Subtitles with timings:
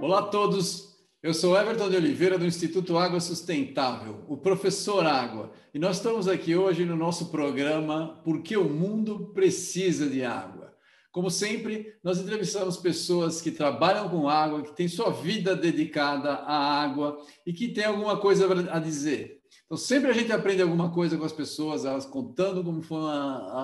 [0.00, 5.52] Olá a todos, eu sou Everton de Oliveira do Instituto Água Sustentável, o professor Água,
[5.72, 10.74] e nós estamos aqui hoje no nosso programa Porque o Mundo Precisa de Água.
[11.12, 16.82] Como sempre, nós entrevistamos pessoas que trabalham com água, que têm sua vida dedicada à
[16.82, 19.41] água e que têm alguma coisa a dizer.
[19.72, 23.06] Então, sempre a gente aprende alguma coisa com as pessoas, elas contando como foi a,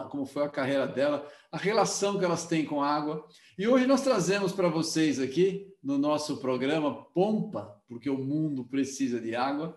[0.06, 3.28] a, como foi a carreira dela, a relação que elas têm com a água.
[3.58, 9.20] E hoje nós trazemos para vocês aqui, no nosso programa Pompa, porque o mundo precisa
[9.20, 9.76] de água,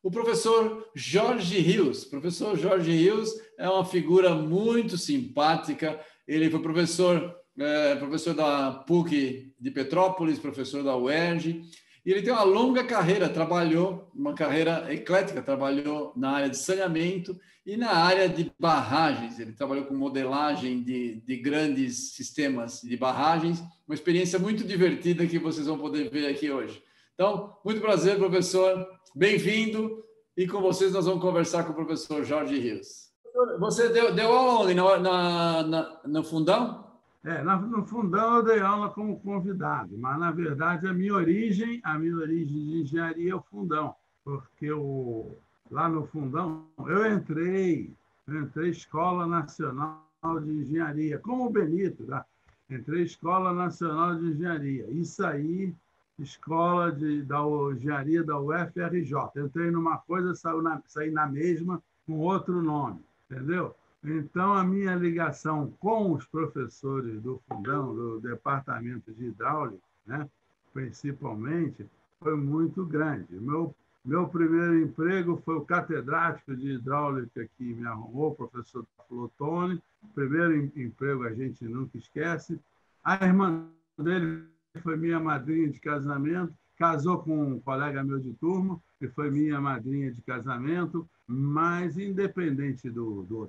[0.00, 2.04] o professor Jorge Rios.
[2.04, 5.98] O professor Jorge Rios é uma figura muito simpática.
[6.28, 11.60] Ele foi professor, é, professor da PUC de Petrópolis, professor da UERJ,
[12.04, 17.38] e ele tem uma longa carreira, trabalhou, uma carreira eclética, trabalhou na área de saneamento
[17.64, 19.38] e na área de barragens.
[19.38, 25.38] Ele trabalhou com modelagem de, de grandes sistemas de barragens, uma experiência muito divertida que
[25.38, 26.82] vocês vão poder ver aqui hoje.
[27.14, 30.02] Então, muito prazer, professor, bem-vindo.
[30.36, 33.12] E com vocês nós vamos conversar com o professor Jorge Rios.
[33.60, 34.74] Você deu, deu aula onde?
[34.74, 36.91] Na, na, na, no fundão?
[37.24, 41.96] É, no fundão eu dei aula como convidado, mas na verdade a minha origem, a
[41.96, 45.38] minha origem de engenharia é o fundão, porque eu,
[45.70, 47.94] lá no fundão eu entrei,
[48.26, 50.02] eu entrei Escola Nacional
[50.42, 52.26] de Engenharia, como o Benito, tá?
[52.68, 55.72] entrei Escola Nacional de Engenharia e saí
[56.18, 57.40] Escola de, da
[57.72, 59.14] Engenharia da UFRJ.
[59.36, 63.76] Entrei numa coisa, saí na, saí na mesma com outro nome, entendeu?
[64.04, 70.28] Então, a minha ligação com os professores do Fundão, do Departamento de Hidráulica, né,
[70.74, 71.86] principalmente,
[72.20, 73.38] foi muito grande.
[73.38, 79.80] Meu, meu primeiro emprego foi o catedrático de hidráulica que me arrumou, o professor Flotone.
[80.14, 82.58] Primeiro emprego a gente nunca esquece.
[83.04, 84.44] A irmã dele
[84.82, 86.52] foi minha madrinha de casamento,
[86.82, 91.08] casou com um colega meu de turma, que foi minha madrinha de casamento.
[91.28, 93.48] Mas, independente do, do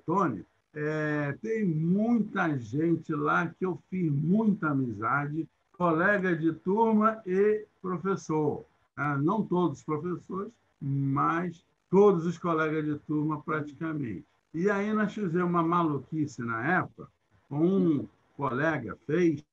[0.71, 8.63] é, tem muita gente lá que eu fiz muita amizade, colega de turma e professor.
[8.95, 14.27] Ah, não todos os professores, mas todos os colegas de turma praticamente.
[14.53, 17.09] E aí nós fizemos uma maluquice na época,
[17.49, 18.07] um
[18.37, 19.43] colega fez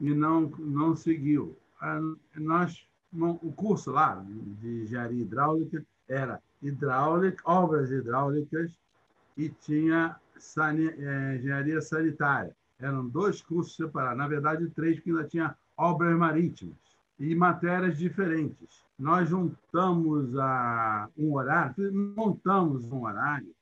[0.00, 1.59] e não, não seguiu.
[2.36, 4.22] Nós, o curso lá
[4.58, 8.72] de engenharia hidráulica era hidráulica, obras hidráulicas
[9.36, 10.16] e tinha
[10.98, 12.54] é, engenharia sanitária.
[12.78, 16.76] Eram dois cursos separados, na verdade, três, porque ainda tinha obras marítimas
[17.18, 18.84] e matérias diferentes.
[18.98, 21.74] Nós juntamos a, um horário,
[22.16, 23.54] montamos um horário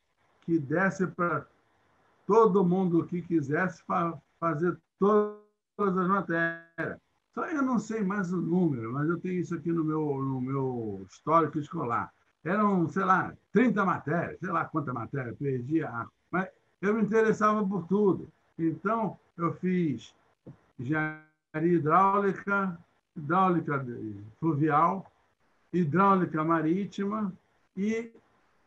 [0.42, 1.46] que desse para
[2.26, 3.82] todo mundo que quisesse
[4.40, 5.38] fazer todas
[5.78, 7.07] as matérias.
[7.38, 10.40] Só eu não sei mais o número, mas eu tenho isso aqui no meu, no
[10.40, 12.12] meu histórico escolar
[12.42, 15.88] eram, sei lá, 30 matérias, sei lá quanta matéria, perdia.
[16.32, 16.48] Mas
[16.82, 18.28] eu me interessava por tudo.
[18.58, 20.12] Então, eu fiz
[20.80, 21.22] engenharia
[21.54, 22.76] hidráulica,
[23.16, 23.86] hidráulica
[24.40, 25.06] fluvial,
[25.72, 27.32] hidráulica marítima
[27.76, 28.10] e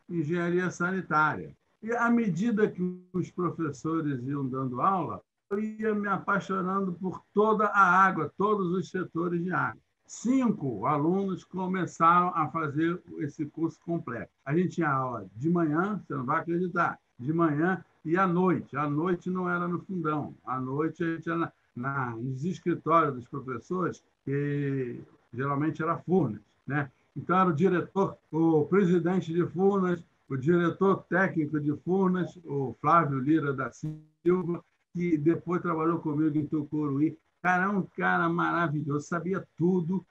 [0.09, 1.53] engenharia sanitária.
[1.83, 5.21] E à medida que os professores iam dando aula,
[5.59, 9.81] ia me apaixonando por toda a água, todos os setores de água
[10.11, 14.29] cinco alunos começaram a fazer esse curso completo.
[14.45, 18.75] A gente tinha aula de manhã, você não vai acreditar, de manhã e à noite.
[18.75, 23.15] À noite não era no fundão, à noite a gente era na, na, nos escritórios
[23.15, 24.99] dos professores, que
[25.33, 26.41] geralmente era Furnas.
[26.67, 26.91] Né?
[27.15, 33.17] Então, era o diretor, o presidente de Furnas, o diretor técnico de Furnas, o Flávio
[33.19, 34.61] Lira da Silva,
[34.93, 40.05] que depois trabalhou comigo em Tucuruí, Cara, é um cara maravilhoso, sabia tudo,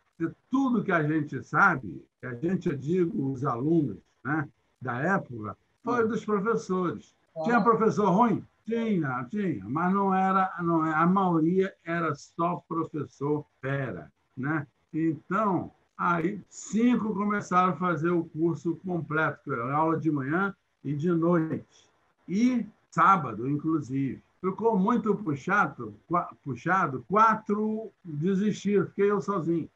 [0.50, 4.48] tudo que a gente sabe, que a gente, eu digo, os alunos né,
[4.82, 7.15] da época, foi dos professores.
[7.44, 8.44] Tinha professor ruim?
[8.66, 14.12] Tinha, tinha, mas não era, não, é, a maioria era só professor fera.
[14.36, 14.66] Né?
[14.92, 20.54] Então, aí cinco começaram a fazer o curso completo, aula de manhã
[20.84, 21.88] e de noite.
[22.28, 25.95] E sábado, inclusive ficou muito puxado,
[26.42, 29.69] puxado, quatro desistiram, fiquei eu sozinho.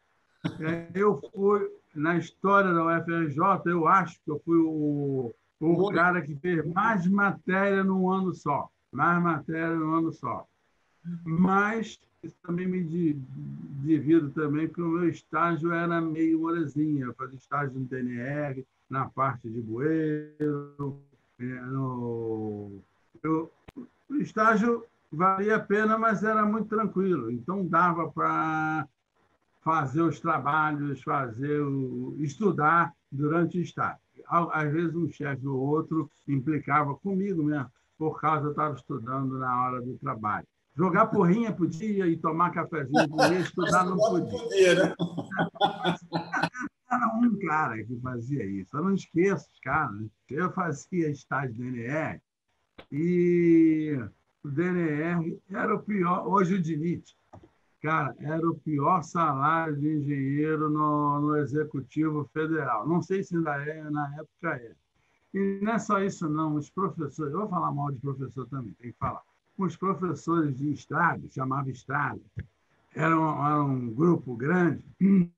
[0.94, 6.34] Eu fui, na história da UFRJ, eu acho que eu fui o, o cara que
[6.36, 8.68] fez mais matéria num ano só.
[8.92, 10.46] Mais matéria num ano só.
[11.24, 12.82] Mas isso também me
[13.82, 17.06] divido também, porque o meu estágio era meio molezinha.
[17.06, 21.02] Eu fazia estágio no TNR, na parte de bueiro,
[24.20, 27.30] estágio valia a pena, mas era muito tranquilo.
[27.30, 28.86] Então dava para
[29.62, 33.98] fazer os trabalhos, fazer o, estudar durante o estágio.
[34.28, 39.64] Às vezes um chefe ou outro implicava comigo mesmo, por causa eu estava estudando na
[39.64, 40.46] hora do trabalho.
[40.76, 44.74] Jogar porrinha podia e tomar cafezinho podia, estudar não podia.
[44.74, 44.94] né?
[46.90, 48.76] Era um cara que fazia isso.
[48.76, 50.06] Eu não esqueço os caras.
[50.28, 52.20] Eu fazia estágio do NR
[52.90, 53.98] e
[54.42, 56.26] o DNR era o pior.
[56.26, 57.16] Hoje o DINIT,
[57.82, 62.86] cara, era o pior salário de engenheiro no, no Executivo Federal.
[62.86, 64.72] Não sei se ainda é, na época é.
[65.32, 66.54] E não é só isso, não.
[66.54, 69.22] Os professores, eu vou falar mal de professor também, tem que falar.
[69.58, 72.20] Os professores de estrada, chamava estrada,
[72.94, 74.84] era um, um grupo grande,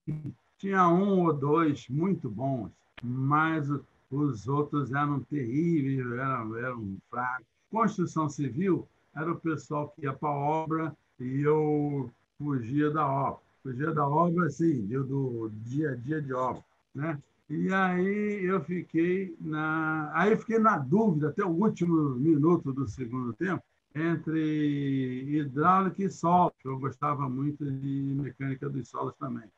[0.59, 2.71] tinha um ou dois muito bons,
[3.03, 3.69] mas
[4.11, 7.47] os outros eram terríveis, eram, eram fracos.
[7.71, 13.41] Construção civil era o pessoal que ia para a obra e eu fugia da obra.
[13.63, 16.63] Fugia da obra, assim, do dia a dia de obra,
[16.95, 17.19] né?
[17.49, 22.89] E aí eu fiquei na, aí eu fiquei na dúvida até o último minuto do
[22.89, 23.63] segundo tempo
[23.95, 26.53] entre hidráulica e solo.
[26.65, 29.49] Eu gostava muito de mecânica dos solos também.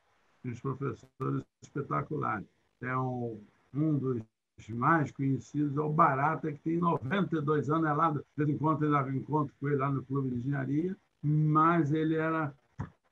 [0.44, 2.46] Os professores espetaculares.
[2.80, 3.40] É um,
[3.74, 4.22] um dos
[4.68, 8.84] mais conhecidos é o Barata, que tem 92 anos, é lá, de vez em quando
[8.84, 12.52] eu encontro com ele lá no Clube de Engenharia, mas ele era.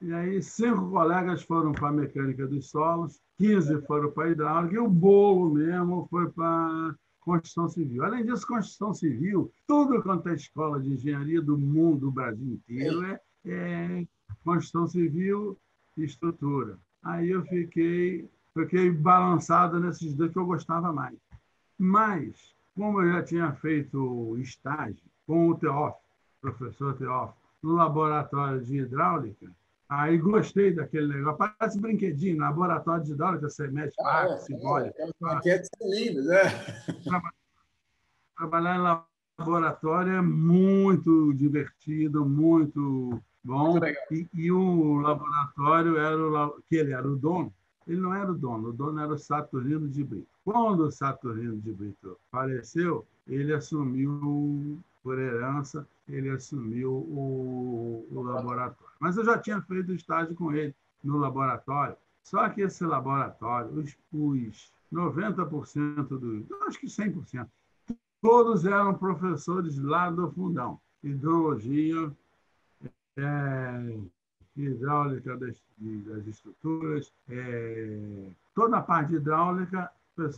[0.01, 4.75] E aí, cinco colegas foram para a mecânica dos solos, 15 foram para a hidráulica,
[4.75, 8.05] e o bolo mesmo foi para construção civil.
[8.05, 13.05] Além disso, construção civil, tudo quanto é escola de engenharia do mundo, do Brasil inteiro,
[13.05, 14.07] é, é
[14.45, 15.59] construção civil
[15.97, 16.79] e estrutura.
[17.03, 21.17] Aí eu fiquei, fiquei balançado nesses dois que eu gostava mais.
[21.79, 26.01] Mas, como eu já tinha feito estágio com o Teófilo,
[26.41, 29.51] professor Teófilo, no laboratório de hidráulica,
[29.89, 31.39] aí gostei daquele negócio.
[31.39, 34.95] Parece brinquedinho, laboratório de hidráulica, você mexe ah, é, se molha.
[34.97, 36.43] É, maquetes lindas, né?
[38.37, 43.73] Trabalhar em laboratório é muito divertido, muito bom.
[43.73, 47.53] Muito e, e, o laboratório era o que ele era o dono.
[47.87, 50.29] Ele não era o dono, o dono era o Saturnino de Brito.
[50.45, 58.95] Quando o Saturnino de Brito faleceu, ele assumiu, por herança, ele assumiu o, o laboratório.
[58.99, 61.97] Mas eu já tinha feito estágio com ele no laboratório.
[62.23, 67.47] Só que esse laboratório, os, os 90% dos, acho que 100%,
[68.21, 70.81] todos eram professores lá do fundão.
[71.05, 72.11] Hidrologia,
[73.17, 73.99] é,
[74.63, 79.91] hidráulica das, das estruturas, é, toda a parte hidráulica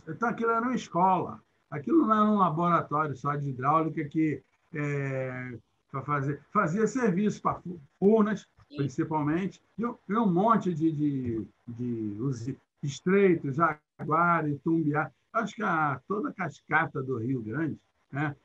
[0.07, 1.41] então, aquilo era uma escola.
[1.71, 4.41] Aquilo não era um laboratório só de hidráulica que
[4.73, 5.57] é,
[6.03, 7.61] fazer, fazia serviço para
[7.99, 12.51] urnas, principalmente, e um monte de, de, de os
[12.83, 15.11] estreitos, Jaguar e Tumbiá.
[15.31, 17.79] Acho que a, toda a cascata do Rio Grande
[18.11, 18.35] né,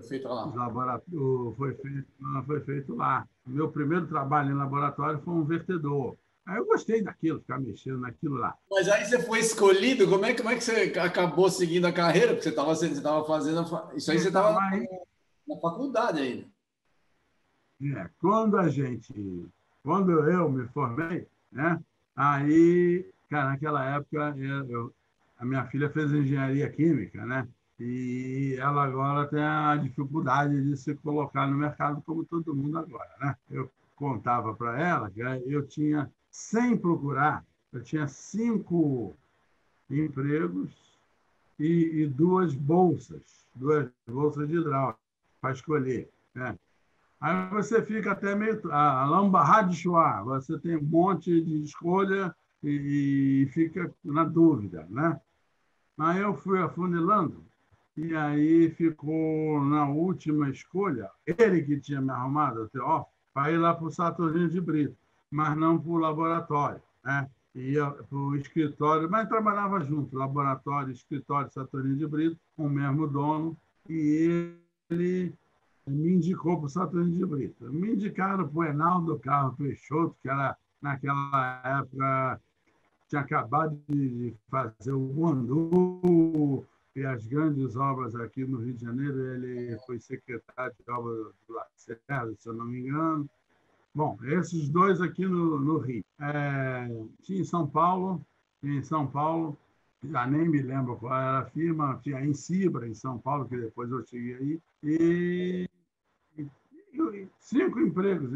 [0.00, 0.46] foi feito lá.
[0.46, 2.06] Laboratório, foi, feito,
[2.46, 3.26] foi feito lá.
[3.46, 6.16] O meu primeiro trabalho em laboratório foi um vertedor.
[6.46, 8.56] Aí eu gostei daquilo, ficar mexendo naquilo lá.
[8.70, 12.28] Mas aí você foi escolhido, como é, como é que você acabou seguindo a carreira?
[12.28, 12.88] Porque você estava você
[13.26, 13.62] fazendo.
[13.94, 14.70] Isso aí você estava na,
[15.48, 16.46] na faculdade ainda.
[17.98, 19.12] É, quando a gente.
[19.82, 21.80] Quando eu me formei, né?
[22.14, 24.34] Aí, cara, naquela época,
[24.68, 24.92] eu,
[25.38, 27.48] a minha filha fez engenharia química, né?
[27.80, 33.10] E ela agora tem a dificuldade de se colocar no mercado como todo mundo agora,
[33.18, 33.36] né?
[33.50, 37.44] Eu contava para ela que eu tinha sem procurar.
[37.72, 39.16] Eu tinha cinco
[39.88, 40.70] empregos
[41.58, 44.98] e, e duas bolsas, duas bolsas de hidráulica
[45.40, 46.10] para escolher.
[46.34, 46.58] Né?
[47.20, 48.60] Aí você fica até meio.
[48.72, 54.86] A lambarra de chuá, você tem um monte de escolha e, e, fica na dúvida.
[54.90, 55.20] Né?
[55.98, 57.44] Aí eu fui afunilando,
[57.96, 63.58] e aí ficou na última escolha, ele que tinha me arrumado, o Teófilo, para ir
[63.58, 64.96] lá para o Saturnino de Brito
[65.30, 66.82] mas não para o laboratório.
[67.04, 67.30] Né?
[67.54, 73.06] Ia para o escritório, mas trabalhava junto, laboratório, escritório Saturnino de Brito, com o mesmo
[73.06, 73.56] dono,
[73.88, 74.52] e
[74.88, 75.34] ele
[75.86, 77.72] me indicou para o Saturnino de Brito.
[77.72, 82.40] Me indicaram para o Enaldo Carlos Peixoto, que era, naquela época,
[83.08, 89.18] tinha acabado de fazer o Guandu e as grandes obras aqui no Rio de Janeiro.
[89.34, 93.28] Ele foi secretário de obras do Lacerda, se eu não me engano.
[93.94, 96.04] Bom, esses dois aqui no, no Rio.
[96.20, 96.88] É,
[97.22, 98.24] tinha em São Paulo,
[98.62, 99.58] em São Paulo,
[100.04, 103.56] já nem me lembro qual era a firma, tinha em Cibra, em São Paulo, que
[103.56, 105.68] depois eu cheguei aí, e,
[106.38, 108.30] e cinco empregos.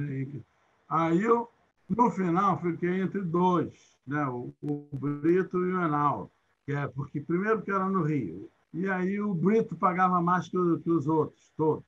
[0.88, 1.48] Aí eu,
[1.88, 4.26] no final, fiquei entre dois, né?
[4.26, 6.30] o, o Brito e o Enal.
[6.68, 8.50] É, porque primeiro que era no Rio.
[8.72, 11.84] E aí o Brito pagava mais que, que os outros, todos.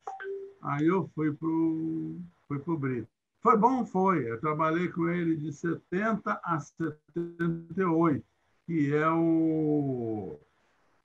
[0.63, 3.09] Aí eu fui para o fui pro Brito.
[3.41, 3.85] Foi bom?
[3.85, 4.31] Foi.
[4.31, 8.25] Eu trabalhei com ele de 70 a 78,
[8.67, 10.39] que é o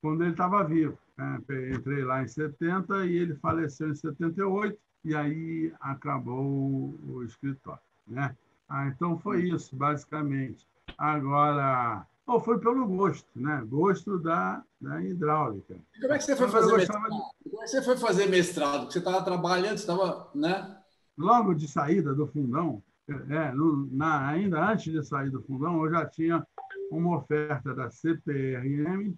[0.01, 0.97] quando ele estava vivo.
[1.17, 1.39] Né?
[1.75, 7.81] Entrei lá em 70 e ele faleceu em 78, e aí acabou o escritório.
[8.07, 8.35] Né?
[8.67, 10.67] Ah, então foi isso, basicamente.
[10.97, 13.63] Agora, oh, foi pelo gosto, né?
[13.67, 15.75] Gosto da, da hidráulica.
[15.95, 17.09] E como é que você foi fazer mestrado?
[17.11, 17.49] De...
[17.49, 18.91] Como é que você foi fazer mestrado?
[18.91, 20.77] você estava trabalhando, você estava, né?
[21.17, 22.81] Logo de saída do fundão,
[23.29, 26.45] é, no, na, ainda antes de sair do fundão, eu já tinha
[26.89, 29.13] uma oferta da CPRM,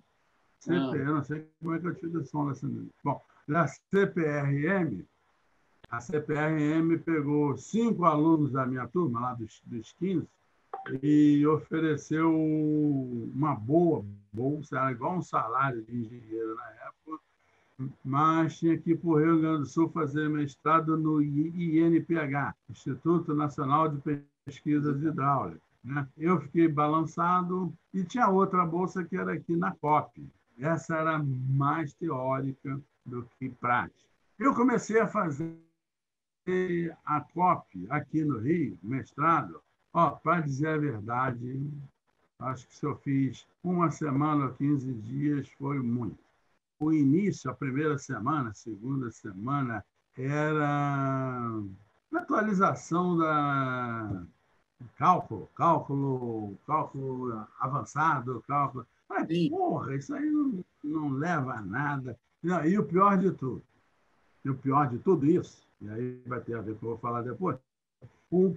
[0.59, 1.15] CPRM, ah.
[1.15, 2.67] não sei como é que eu tive o som dessa.
[3.03, 5.05] Bom, da CPRM,
[5.89, 10.27] a CPRM pegou cinco alunos da minha turma, lá dos, dos 15,
[11.01, 17.23] e ofereceu uma boa bolsa, era igual um salário de engenheiro na época,
[18.03, 23.33] mas tinha que ir para o Rio Grande do Sul fazer mestrado no INPH, Instituto
[23.33, 25.61] Nacional de Pesquisas Hidráulicas.
[25.83, 26.07] Né?
[26.17, 30.25] Eu fiquei balançado e tinha outra bolsa que era aqui na COP.
[30.57, 34.07] Essa era mais teórica do que prática.
[34.39, 35.57] Eu comecei a fazer
[37.05, 39.61] a COP aqui no Rio, mestrado.
[39.93, 41.71] Ó, para dizer a verdade,
[42.39, 46.23] acho que se eu fiz uma semana ou 15 dias foi muito
[46.83, 49.83] o início, a primeira semana, segunda semana,
[50.17, 51.49] era
[52.13, 54.23] atualização da
[54.97, 58.85] cálculo, cálculo, cálculo avançado, cálculo.
[59.09, 62.17] Mas, porra, isso aí não, não leva a nada.
[62.41, 63.63] Não, e o pior de tudo,
[64.43, 66.85] e o pior de tudo isso, e aí vai ter a ver com o que
[66.85, 67.57] eu vou falar depois,
[68.29, 68.55] o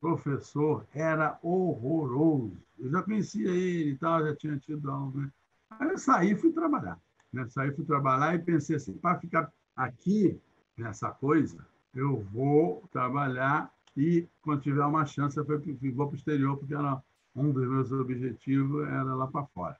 [0.00, 2.56] professor era horroroso.
[2.78, 5.30] Eu já conhecia ele e tal, já tinha tido aula, né?
[5.70, 6.98] Aí eu saí e fui trabalhar.
[7.32, 7.46] Né?
[7.48, 10.40] Saí, fui trabalhar e pensei assim, para ficar aqui
[10.76, 16.56] nessa coisa, eu vou trabalhar e, quando tiver uma chance, eu vou para o exterior,
[16.56, 17.02] porque era
[17.34, 19.76] um dos meus objetivos era lá para fora.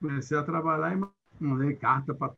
[0.00, 2.34] Comecei a trabalhar e mandei carta para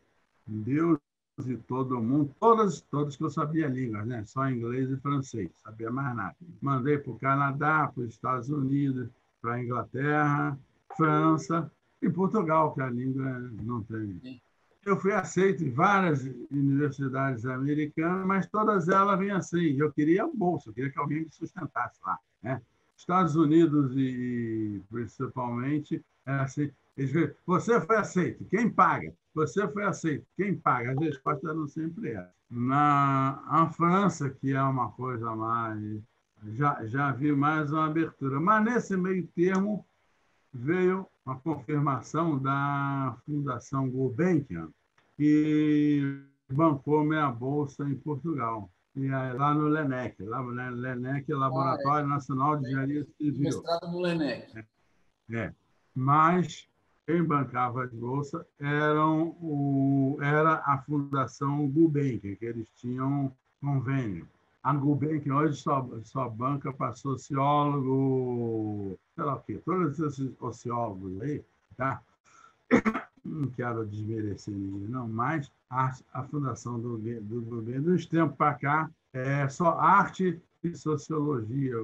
[0.47, 0.99] Deus
[1.39, 4.25] e todo mundo, todas, todas que eu sabia línguas, né?
[4.25, 6.37] só inglês e francês, sabia mais nada.
[6.63, 9.09] Mandei para o Canadá, para os Estados Unidos,
[9.43, 10.59] para a Inglaterra,
[10.97, 14.41] França, em Portugal, que a língua não tem.
[14.85, 19.77] Eu fui aceito em várias universidades americanas, mas todas elas vêm assim.
[19.79, 22.19] Eu queria bolsa, eu queria que alguém me sustentasse lá.
[22.43, 22.61] Né?
[22.97, 26.71] Estados Unidos e principalmente é assim.
[27.47, 29.13] Você foi aceito, quem paga?
[29.35, 30.93] Você foi aceito, quem paga?
[30.93, 32.33] As respostas eram sempre essas.
[32.49, 36.01] Na a França, que é uma coisa mais.
[36.53, 38.39] Já, já vi mais uma abertura.
[38.39, 39.85] Mas nesse meio termo
[40.53, 44.69] veio uma confirmação da Fundação Gulbenkian,
[45.17, 46.23] que
[46.53, 48.71] bancou minha bolsa em Portugal.
[48.95, 52.15] E aí, lá no LENEC, lá no LENEC, Laboratório ah, é.
[52.15, 53.43] Nacional de Engenharia Civil.
[53.43, 54.57] Mestrado no LENEC.
[54.57, 55.37] É.
[55.37, 55.55] é.
[55.93, 56.69] Mas
[57.07, 64.27] quem bancava as bolsas eram o, era a Fundação Gulbenkian, que eles tinham convênio
[64.65, 71.21] a Gulbenkian hoje só, só banca para sociólogo, sei lá o quê, todos esses sociólogos
[71.21, 71.45] aí,
[71.77, 72.01] tá?
[73.23, 78.53] Não quero desmerecer ninguém, não, mas a, a fundação do, do governo, dos tempos para
[78.53, 81.75] cá, é só arte e sociologia,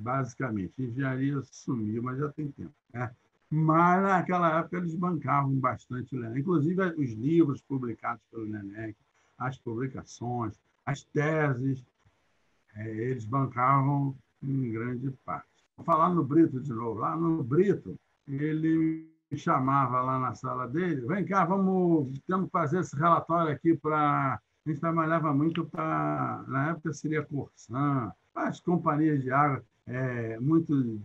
[0.00, 0.82] basicamente.
[0.82, 2.72] Engenharia sumiu, mas já tem tempo.
[2.92, 3.08] Né?
[3.50, 8.96] Mas naquela época eles bancavam bastante o Nenec, inclusive os livros publicados pelo Nenec,
[9.36, 10.54] as publicações,
[10.86, 11.84] as teses,
[12.76, 15.48] é, eles bancavam em grande parte.
[15.76, 17.00] Vou falar no Brito de novo.
[17.00, 22.52] Lá no Brito, ele me chamava lá na sala dele, vem cá, vamos, temos que
[22.52, 24.40] fazer esse relatório aqui para...
[24.66, 31.00] A gente trabalhava muito para, na época seria Corsan, as companhias de água, é, muito,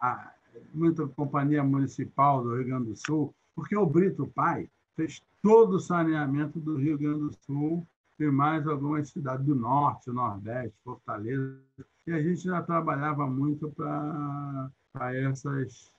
[0.00, 0.32] a,
[0.72, 5.80] muita companhia municipal do Rio Grande do Sul, porque o Brito pai fez todo o
[5.80, 7.86] saneamento do Rio Grande do Sul
[8.18, 11.58] e mais algumas cidades do norte, nordeste, Fortaleza.
[12.06, 14.70] E a gente já trabalhava muito para
[15.14, 15.90] essas,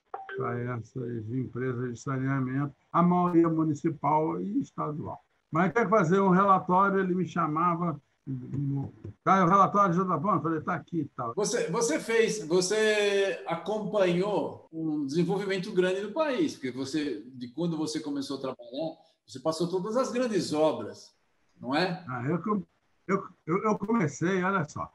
[0.77, 5.20] essas empresas de saneamento, a maioria municipal e estadual.
[5.51, 8.00] Mas quer fazer um relatório, ele me chamava.
[9.23, 10.41] Tá, o relatório já está bom?
[10.41, 11.33] Falei, está aqui tal.
[11.35, 17.99] Você, você fez, você acompanhou um desenvolvimento grande do país, porque você, de quando você
[17.99, 21.15] começou a trabalhar, você passou todas as grandes obras
[21.61, 22.03] não é?
[22.09, 22.65] Ah, eu,
[23.07, 24.91] eu, eu, eu comecei, olha só,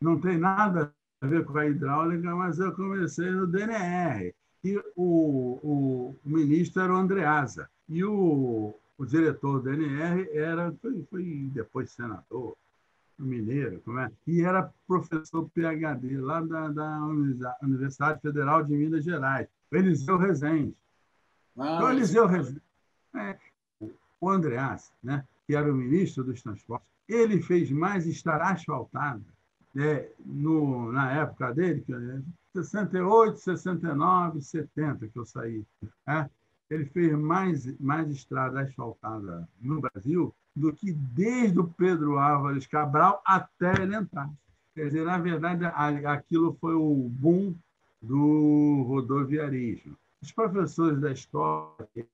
[0.00, 4.32] não tem nada a ver com a hidráulica, mas eu comecei no DNR.
[4.62, 7.68] E o, o, o ministro era o Andreasa.
[7.88, 12.56] E o, o diretor do DNR era, foi, foi depois senador,
[13.18, 14.10] mineiro, como é?
[14.26, 16.98] e era professor PhD lá da, da
[17.62, 20.76] Universidade Federal de Minas Gerais, o Eliseu Rezende.
[21.56, 22.62] Ah, então, o Eliseu Rezende,
[23.14, 23.38] é,
[24.20, 29.22] o Andreas, né, que era o ministro dos transportes, ele fez mais estar asfaltada
[29.74, 32.20] né, no, na época dele, que é
[32.52, 35.64] 68, 69, 70 que eu saí.
[36.06, 36.30] Né?
[36.68, 43.22] Ele fez mais, mais estrada asfaltada no Brasil do que desde o Pedro Álvares Cabral
[43.24, 44.30] até ele entrar.
[44.74, 47.54] Quer dizer, na verdade, aquilo foi o boom
[48.02, 49.96] do rodoviarismo.
[50.20, 52.04] Os professores da escola, que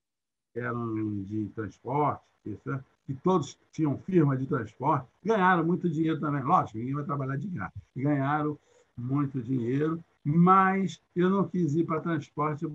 [0.54, 6.42] eram de transporte, que todos tinham firma de transporte, ganharam muito dinheiro também.
[6.42, 7.72] Lógico, ninguém vai trabalhar de graça.
[7.96, 8.58] Ganharam
[8.96, 12.68] muito dinheiro, mas eu não quis ir para transporte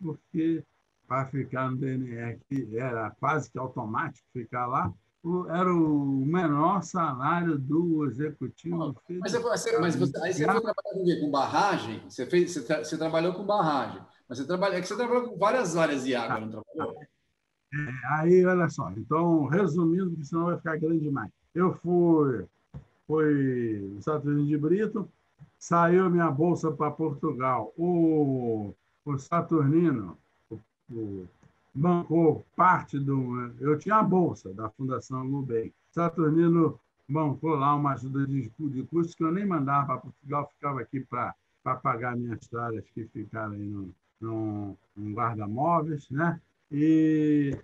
[0.00, 0.64] porque
[1.12, 4.90] para ficar no DNR, que era quase que automático ficar lá,
[5.50, 8.96] era o menor salário do executivo.
[9.20, 12.02] Mas, você, mas você, aí você foi trabalhar com, com barragem?
[12.08, 15.36] Você, fez, você, você, trabalhou com barragem, mas você, trabalha, é que você trabalhou com
[15.36, 16.98] várias áreas de água, não trabalhou?
[17.02, 21.30] É, aí, olha só, então, resumindo, porque senão vai ficar grande demais.
[21.54, 22.46] Eu fui,
[23.06, 25.06] fui Saturnino de Brito,
[25.58, 27.70] saiu minha bolsa para Portugal.
[27.76, 28.72] O,
[29.04, 30.16] o Saturnino
[31.74, 33.52] bancou parte do.
[33.60, 35.72] Eu tinha a bolsa da Fundação Lubem.
[35.90, 40.80] Saturnino bancou lá uma ajuda de, de custos que eu nem mandava para Portugal, ficava
[40.80, 41.34] aqui para
[41.76, 46.40] pagar minhas tareas que ficaram aí no, no, no guarda-móveis, né?
[46.72, 47.54] e,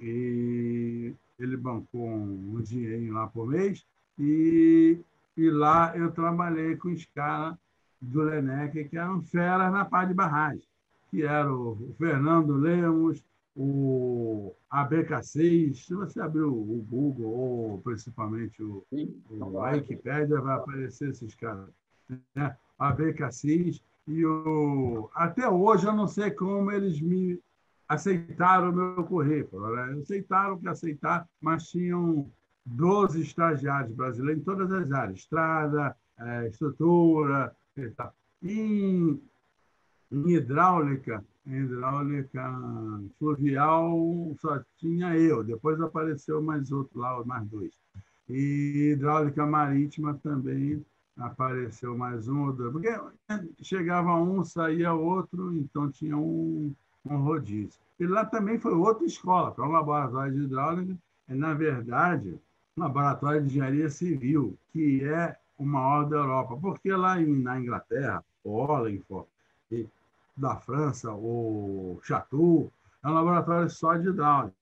[0.00, 3.84] e ele bancou um, um dinheirinho lá por mês,
[4.18, 4.98] e,
[5.36, 7.56] e lá eu trabalhei com os caras
[8.00, 10.66] do Lenec, que eram feras na parte de barragem,
[11.10, 13.22] que era o Fernando Lemos,
[13.56, 21.10] o ABK6, se você abrir o Google, ou principalmente o, o a Wikipédia, vai aparecer
[21.10, 21.68] esses caras.
[22.34, 22.56] Né?
[22.78, 25.10] ABK6, e o...
[25.14, 27.40] até hoje eu não sei como eles me
[27.88, 29.74] aceitaram o meu currículo.
[29.74, 30.00] Né?
[30.02, 32.30] Aceitaram que aceitar, mas tinham
[32.64, 38.14] 12 estagiários brasileiros em todas as áreas, estrada, é, estrutura e tal.
[38.42, 39.20] Em,
[40.10, 42.42] em hidráulica, em hidráulica
[43.18, 47.72] fluvial só tinha eu, depois apareceu mais outro lá, mais dois.
[48.28, 50.84] E hidráulica marítima também
[51.16, 52.88] apareceu mais um ou dois, porque
[53.62, 57.80] chegava um, saía outro, então tinha um um rodízio.
[57.98, 60.96] E lá também foi outra escola, para um laboratório de hidráulica,
[61.28, 62.38] é, na verdade,
[62.76, 67.58] um laboratório de engenharia civil, que é o maior da Europa, porque lá em, na
[67.58, 69.28] Inglaterra, Olenford,
[70.38, 72.72] da França, o Chateau,
[73.04, 74.56] é um laboratório só de hidráulica.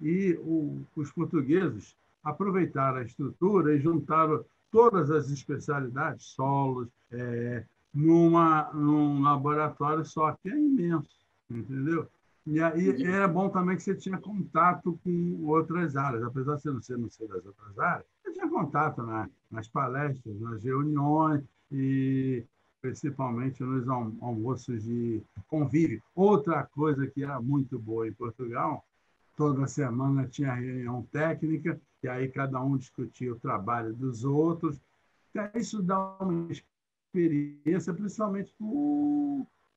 [0.00, 8.72] E o, os portugueses aproveitaram a estrutura e juntaram todas as especialidades, solos, é, numa,
[8.72, 12.08] num laboratório só, que é imenso entendeu?
[12.46, 16.70] E aí era bom também que você tinha contato com outras áreas, apesar de você
[16.70, 21.42] não ser, não ser das outras áreas, você tinha contato na, nas palestras, nas reuniões
[21.72, 22.44] e
[22.84, 26.02] principalmente nos almoços de convívio.
[26.14, 28.84] Outra coisa que era muito boa em Portugal,
[29.34, 34.78] toda semana tinha reunião técnica, e aí cada um discutia o trabalho dos outros.
[35.30, 38.54] Então, isso dá uma experiência, principalmente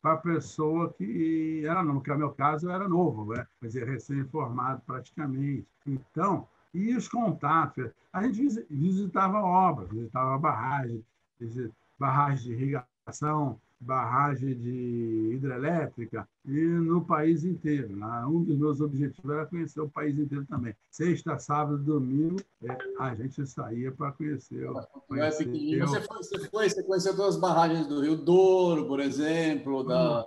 [0.02, 3.48] para a pessoa que era novo, que no meu caso era novo, né?
[3.62, 5.66] dizer, recém-formado praticamente.
[5.86, 7.90] Então, e os contatos?
[8.12, 11.02] A gente visitava obras, visitava barragem,
[11.98, 12.97] barragem de irrigação,
[13.80, 17.96] barragem de hidrelétrica e no país inteiro.
[17.96, 18.26] Né?
[18.26, 20.76] Um dos meus objetivos era conhecer o país inteiro também.
[20.90, 24.68] Sexta, sábado, domingo, é, a gente saía para conhecer.
[25.08, 29.00] conhecer é você, foi, você, foi, você conheceu todas as barragens do Rio Douro, por
[29.00, 30.26] exemplo, da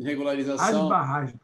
[0.00, 0.82] regularização?
[0.84, 1.40] As barragens,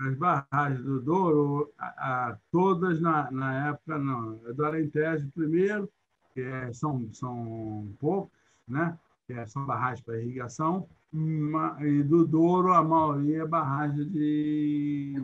[0.00, 1.86] as barragens do Douro, a,
[2.28, 4.36] a, todas na, na época, não.
[4.54, 5.88] Do Alentejo primeiro,
[6.34, 8.30] que é, são, são poucos,
[8.68, 8.98] né?
[9.34, 15.14] Que são barragens para irrigação, e do Douro, a maioria é barragem de,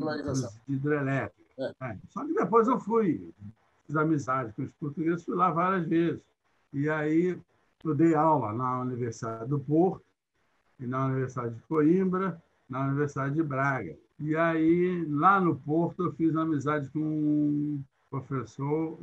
[0.67, 1.43] de hidrelétrica.
[1.59, 1.75] É.
[1.81, 1.99] É.
[2.09, 3.33] Só que depois eu fui,
[3.87, 6.23] fiz amizade com os portugueses, fui lá várias vezes.
[6.73, 7.39] E aí
[7.85, 10.05] eu dei aula na Universidade do Porto,
[10.79, 13.97] e na Universidade de Coimbra, na Universidade de Braga.
[14.19, 18.99] E aí, lá no Porto, eu fiz amizade com um professor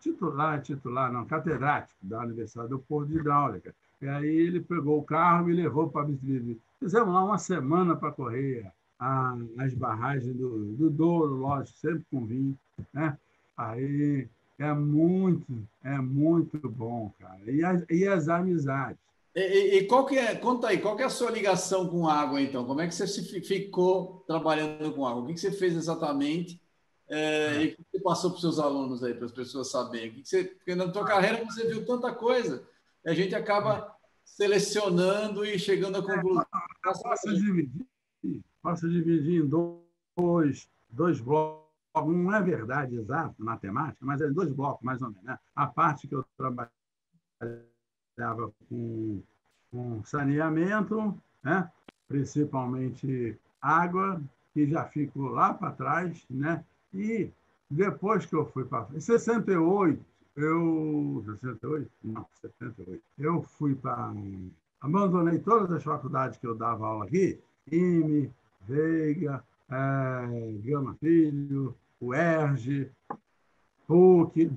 [0.00, 3.74] titular, titular, não, catedrático da Universidade do Porto de Hidráulica.
[4.00, 6.60] E aí ele pegou o carro e me levou para Bistrito.
[6.78, 12.24] Fizemos lá uma semana para correr a, as barragens do, do Douro, lógico, sempre com
[12.24, 12.58] vinho.
[12.92, 13.16] Né?
[13.56, 15.46] Aí é muito,
[15.82, 17.40] é muito bom, cara.
[17.46, 18.98] E as, e as amizades.
[19.34, 22.40] E, e, qual que é, conta aí, qual que é a sua ligação com água,
[22.40, 22.64] então?
[22.64, 23.06] Como é que você
[23.40, 25.22] ficou trabalhando com água?
[25.22, 26.60] O que você fez exatamente?
[27.08, 30.10] É, e o que você passou para os seus alunos aí, para as pessoas saberem?
[30.10, 32.66] O que você, porque na tua carreira você viu tanta coisa,
[33.06, 36.44] a gente acaba selecionando e chegando à conclusão.
[36.86, 37.86] É, posso, dividir,
[38.62, 41.66] posso dividir em dois, dois blocos.
[41.94, 45.24] Não é verdade exato matemática, mas é dois blocos, mais ou menos.
[45.24, 45.38] Né?
[45.56, 46.70] A parte que eu trabalhava
[48.68, 49.20] com,
[49.70, 51.68] com saneamento, né?
[52.06, 54.22] principalmente água,
[54.54, 56.64] que já ficou lá para trás, né?
[56.92, 57.30] E
[57.70, 58.88] depois que eu fui para.
[58.94, 60.02] Em 68,
[60.38, 61.22] eu.
[61.26, 61.90] 68?
[62.04, 63.02] Não, 78.
[63.18, 64.12] Eu fui para.
[64.80, 68.30] Abandonei todas as faculdades que eu dava aula aqui: IME,
[68.66, 72.90] Veiga, é, Gama Filho, UERJ,
[73.86, 74.50] PUC,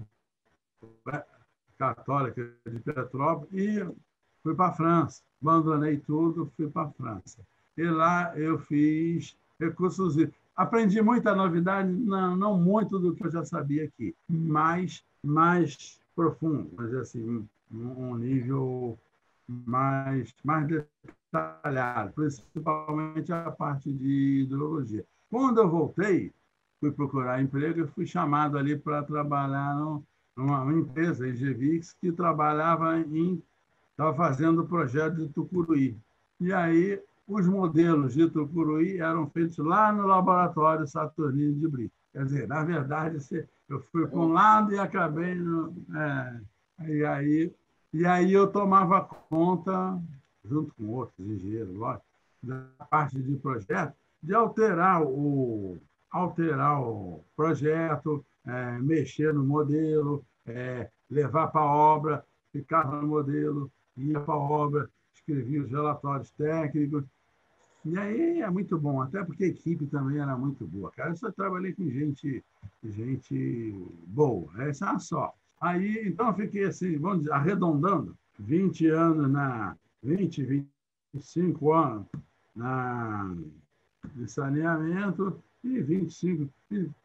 [1.77, 3.95] Católica de Petrópolis, e
[4.43, 5.23] fui para a França.
[5.41, 7.39] Abandonei tudo, fui para a França.
[7.75, 10.15] E lá eu fiz recursos
[10.55, 16.69] Aprendi muita novidade, não, não muito do que eu já sabia aqui, mas mais profundo,
[16.75, 18.97] mas assim, um nível
[19.47, 25.05] mais, mais detalhado, principalmente a parte de hidrologia.
[25.29, 26.33] Quando eu voltei,
[26.79, 29.75] fui procurar emprego e fui chamado ali para trabalhar
[30.35, 33.41] numa empresa, em Gevix, que trabalhava em.
[33.91, 35.95] estava fazendo o projeto de Tucuruí.
[36.39, 42.00] E aí os modelos de Tucuruí eram feitos lá no laboratório Saturnino de Brito.
[42.13, 43.17] Quer dizer, na verdade,
[43.69, 45.73] eu fui para um lado e acabei no.
[45.95, 46.41] É,
[46.87, 47.55] e, aí,
[47.93, 49.99] e aí eu tomava conta,
[50.43, 52.05] junto com outros engenheiros, lógico,
[52.43, 55.77] da parte de projeto, de alterar o,
[56.09, 63.71] alterar o projeto, é, mexer no modelo, é, levar para a obra, ficava no modelo,
[63.95, 67.05] ia para a obra, escrevia os relatórios técnicos,
[67.83, 70.91] e aí é muito bom, até porque a equipe também era muito boa.
[70.91, 72.43] Cara, eu só trabalhei com gente,
[72.83, 73.75] gente
[74.07, 75.35] boa, essa é sorte.
[75.59, 79.75] Aí, então, eu fiquei assim, vamos dizer, arredondando, 20 anos na.
[80.03, 80.65] 20,
[81.13, 82.07] 25 anos
[82.55, 83.35] na,
[84.17, 86.49] em saneamento e 25,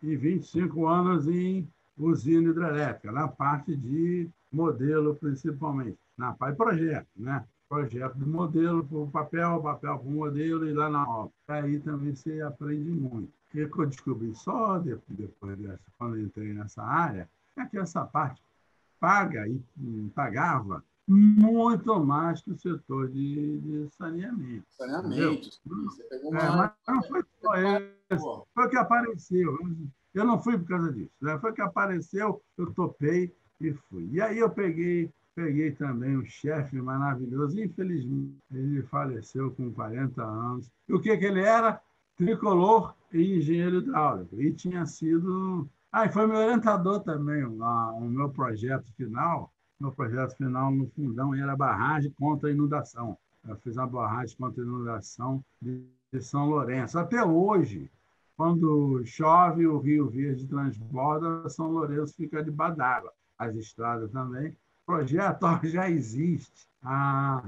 [0.02, 7.08] e 25 anos em usina hidrelétrica, na parte de modelo, principalmente, na parte de projeto,
[7.16, 7.44] né?
[7.68, 11.32] Projeto do modelo para o papel, papel para o modelo e lá na obra.
[11.48, 13.28] Aí também você aprende muito.
[13.28, 18.42] O que eu descobri só depois dessa, quando entrei nessa área, é que essa parte
[19.00, 19.60] paga e
[20.14, 24.66] pagava muito mais que o setor de, de saneamento.
[24.70, 25.48] Saneamento.
[26.12, 28.24] É, mas não foi só esse.
[28.54, 29.58] Foi o que apareceu.
[30.12, 31.12] Eu não fui por causa disso.
[31.20, 31.38] Né?
[31.38, 34.08] Foi o que apareceu, eu topei e fui.
[34.10, 40.70] E aí eu peguei Peguei também um chefe maravilhoso, infelizmente ele faleceu com 40 anos.
[40.88, 41.78] E o que, que ele era?
[42.16, 44.40] Tricolor e engenheiro hidráulico.
[44.40, 45.68] E tinha sido.
[45.92, 49.52] Ah, e foi meu orientador também, o meu projeto final.
[49.78, 53.18] Meu projeto final no fundão era barragem contra inundação.
[53.46, 55.86] Eu fiz a barragem contra inundação de
[56.18, 56.98] São Lourenço.
[56.98, 57.90] Até hoje,
[58.38, 63.12] quando chove, o Rio Verde transborda, São Lourenço fica debaixo d'água.
[63.38, 67.42] As estradas também projeto já existe há,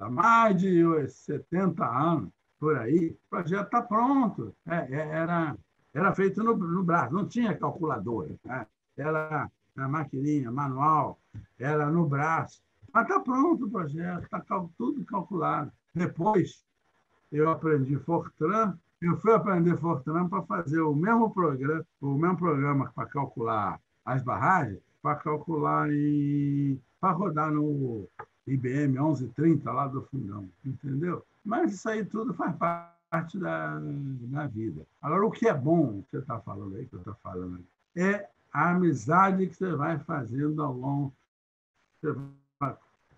[0.00, 3.10] há mais de 70 anos, por aí.
[3.10, 4.54] O projeto está pronto.
[4.66, 5.56] É, é, era,
[5.94, 8.34] era feito no, no braço, não tinha calculadora.
[8.44, 8.66] Né?
[8.96, 11.18] Era na maquininha, manual,
[11.58, 12.60] era no braço.
[12.92, 14.40] Mas está pronto o projeto, está
[14.76, 15.70] tudo calculado.
[15.94, 16.64] Depois,
[17.30, 22.90] eu aprendi Fortran, eu fui aprender Fortran para fazer o mesmo programa, o mesmo programa
[22.94, 28.06] para calcular as barragens, para calcular e para rodar no
[28.46, 31.24] IBM 1130 lá do fundão, entendeu?
[31.42, 34.86] Mas isso aí tudo faz parte da, da vida.
[35.00, 38.02] Agora, o que é bom, que você está falando aí, que eu estou falando aí,
[38.04, 41.14] é a amizade que você vai fazendo ao longo.
[42.00, 42.14] Você
[42.60, 42.76] vai,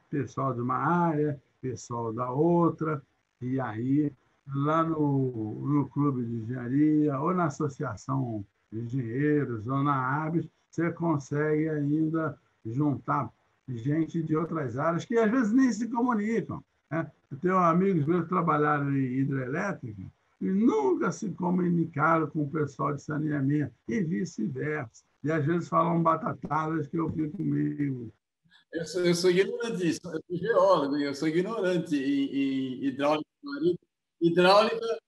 [0.09, 3.03] pessoal de uma área, pessoal da outra,
[3.41, 4.13] e aí,
[4.47, 10.91] lá no, no clube de engenharia, ou na associação de engenheiros, ou na ABS, você
[10.93, 13.31] consegue ainda juntar
[13.69, 16.63] gente de outras áreas que às vezes nem se comunicam.
[16.91, 17.11] Né?
[17.31, 20.03] Eu tenho amigos meus que trabalharam em hidrelétrica
[20.41, 25.05] e nunca se comunicaram com o pessoal de saneamento, e vice-versa.
[25.23, 28.11] E às vezes falam batatadas que eu fico meio.
[28.73, 33.79] Eu sou, eu sou ignorante, eu sou geólogo, eu sou ignorante em, em hidráulica marítima.
[34.21, 34.99] Hidráulica,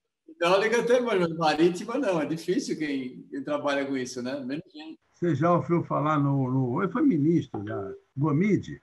[0.43, 4.41] hidráulica até, mas marítima não, é difícil quem, quem trabalha com isso, né?
[4.45, 4.99] Menos gente.
[5.13, 6.51] Você já ouviu falar no.
[6.51, 8.83] no ele foi ministro da Gomide,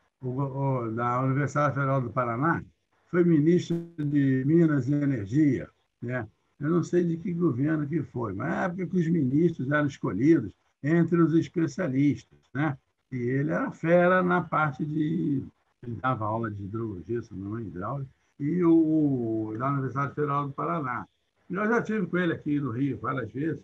[0.95, 2.63] da Universidade Federal do Paraná,
[3.11, 5.67] foi ministro de Minas e Energia.
[6.01, 6.25] Né?
[6.59, 10.51] Eu não sei de que governo que foi, mas é porque os ministros eram escolhidos
[10.81, 12.39] entre os especialistas.
[12.53, 12.77] Né?
[13.11, 15.43] E ele era fera na parte de.
[15.83, 20.53] Ele dava aula de hidrologia, se não é hidráulica, e o, da Universidade Federal do
[20.53, 21.05] Paraná.
[21.49, 23.63] Eu já tive com ele aqui no Rio várias vezes,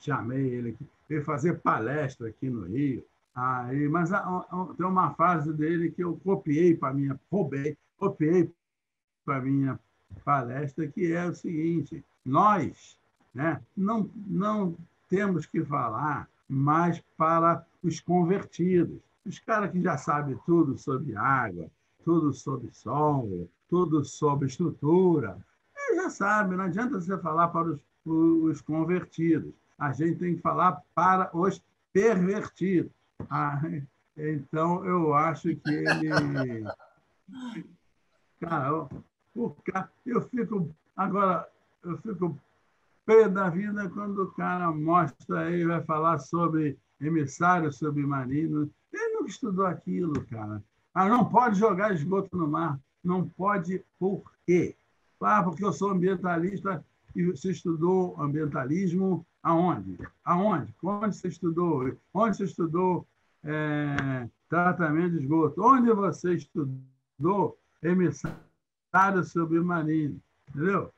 [0.00, 3.04] chamei ele aqui, veio fazer palestra aqui no Rio.
[3.34, 4.10] Aí, mas
[4.76, 8.50] tem uma fase dele que eu copiei para minha, roubei, copiei
[9.24, 9.78] para minha
[10.24, 12.98] palestra, que é o seguinte: nós
[13.34, 14.76] né, não, não
[15.08, 19.00] temos que falar mais para os convertidos.
[19.24, 21.70] Os caras que já sabem tudo sobre água,
[22.04, 25.38] tudo sobre solo, tudo sobre estrutura,
[25.96, 29.52] já sabem, não adianta você falar para os, os convertidos.
[29.78, 32.90] A gente tem que falar para os pervertidos.
[33.28, 33.60] Ah,
[34.16, 36.64] então, eu acho que ele.
[38.40, 38.88] Cara,
[39.34, 40.74] o cara, eu fico.
[40.96, 41.48] Agora,
[41.82, 42.38] eu fico
[43.06, 48.70] pé da vida quando o cara mostra aí, vai falar sobre emissário submarino.
[48.92, 50.62] Ele nunca estudou aquilo, cara.
[50.92, 52.78] Ah, não pode jogar esgoto no mar.
[53.02, 54.76] Não pode por quê?
[55.20, 59.98] Ah, porque eu sou ambientalista e você estudou ambientalismo aonde?
[60.24, 60.74] Aonde?
[60.82, 61.92] Onde você estudou?
[62.14, 63.06] Onde você estudou
[63.44, 65.62] é, tratamento de esgoto?
[65.62, 70.20] Onde você estudou emissário submarino?
[70.48, 70.92] Entendeu?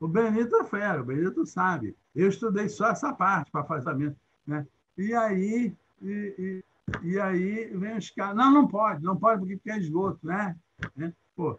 [0.00, 1.96] O Benito é fera, o Benito sabe.
[2.14, 4.14] Eu estudei só essa parte para fazer.
[4.46, 4.66] Né?
[4.96, 6.64] E aí, e, e,
[7.02, 8.36] e, aí vem os caras.
[8.36, 10.56] Não, não pode, não pode porque é esgoto, né?
[10.96, 11.12] né?
[11.34, 11.58] Pô,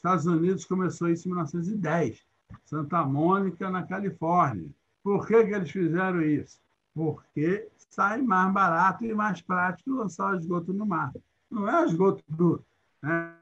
[0.00, 2.24] Estados Unidos começou isso em 1910,
[2.64, 4.66] Santa Mônica, na Califórnia.
[5.02, 6.58] Por que, que eles fizeram isso?
[6.94, 11.12] Porque sai mais barato e mais prático lançar o esgoto no mar.
[11.50, 12.64] Não é o esgoto bruto.
[13.02, 13.36] Né?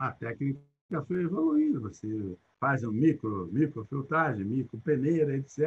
[0.00, 0.60] A técnica
[1.06, 1.80] foi evoluindo.
[1.82, 5.58] Você faz um micro, microfiltragem, micropeneira, etc.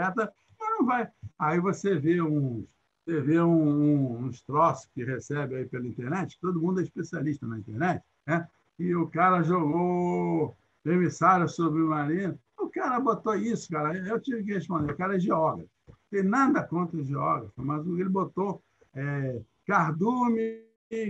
[0.59, 1.09] Mas não vai.
[1.39, 2.65] Aí você vê uns,
[3.05, 7.59] você vê um, uns troços que recebe aí pela internet, todo mundo é especialista na
[7.59, 8.45] internet, né?
[8.79, 12.39] E o cara jogou emissário submarino.
[12.57, 13.97] O cara botou isso, cara.
[13.97, 14.91] Eu tive que responder.
[14.91, 15.69] O cara é geógrafo.
[16.09, 18.61] Tem nada contra o geógrafo, mas ele botou
[18.93, 20.63] é, cardume,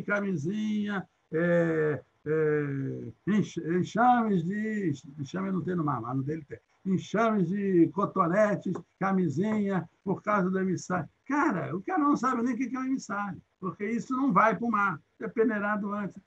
[0.05, 3.31] camisinha, é, é,
[3.77, 4.91] enxames de.
[5.19, 6.59] Enxame não tem no mar, mas no dele tem.
[6.85, 11.07] Enxames de cotonetes, camisinha, por causa do emissário.
[11.25, 14.55] Cara, o cara não sabe nem o que é um emissário, porque isso não vai
[14.55, 16.21] para o mar, é peneirado antes.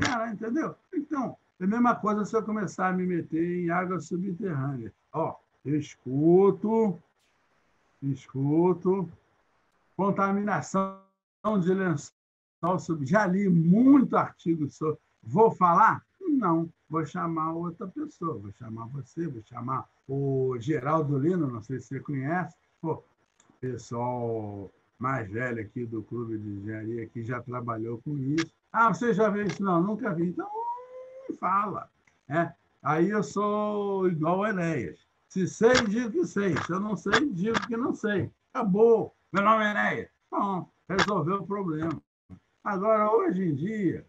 [0.00, 0.74] Cara, entendeu?
[0.92, 4.92] Então, é a mesma coisa se eu começar a me meter em água subterrânea.
[5.12, 6.98] Ó, escuto,
[8.02, 9.08] escuto,
[9.96, 10.98] contaminação
[11.60, 13.04] de lençol sub.
[13.06, 14.98] Já li muito artigo sobre.
[15.22, 16.04] Vou falar?
[16.20, 21.80] Não, vou chamar outra pessoa, vou chamar você, vou chamar o Geraldo Lino, não sei
[21.80, 23.02] se você conhece, pô,
[23.60, 28.52] pessoal mais velho aqui do Clube de Engenharia que já trabalhou com isso.
[28.72, 29.62] Ah, você já viu isso?
[29.62, 30.28] Não, nunca vi.
[30.28, 30.48] Então,
[31.38, 31.90] fala.
[32.28, 32.52] É.
[32.82, 34.98] Aí eu sou igual Enéas.
[35.28, 36.56] Se sei, digo que sei.
[36.66, 38.30] Se eu não sei, digo que não sei.
[38.52, 39.14] Acabou.
[39.32, 40.08] Meu nome é Enéas.
[40.30, 42.02] Bom, resolveu o problema.
[42.64, 44.06] Agora, hoje em dia,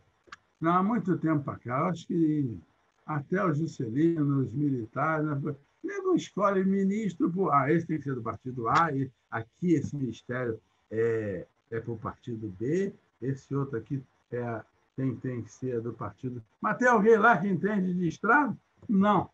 [0.62, 2.58] não há muito tempo para cá, acho que
[3.06, 8.15] até os Juscelino, os militares, né, não escolhe ministro, por, ah, esse tem que ser
[8.15, 8.89] do partido A,
[9.30, 14.02] aqui esse ministério é, é para o partido B, esse outro aqui
[14.35, 14.61] é,
[14.95, 16.43] tem, tem que ser do partido.
[16.61, 18.55] Mas tem alguém lá que entende de estrada?
[18.87, 19.29] Não.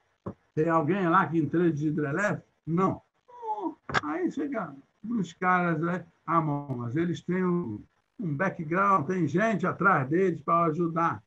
[0.55, 2.45] Tem alguém lá que entende de hidrelétrica?
[2.65, 3.01] Não.
[4.03, 6.05] Aí chega os caras, né?
[6.25, 7.81] ah, mas eles têm um,
[8.19, 11.23] um background, tem gente atrás deles para ajudar.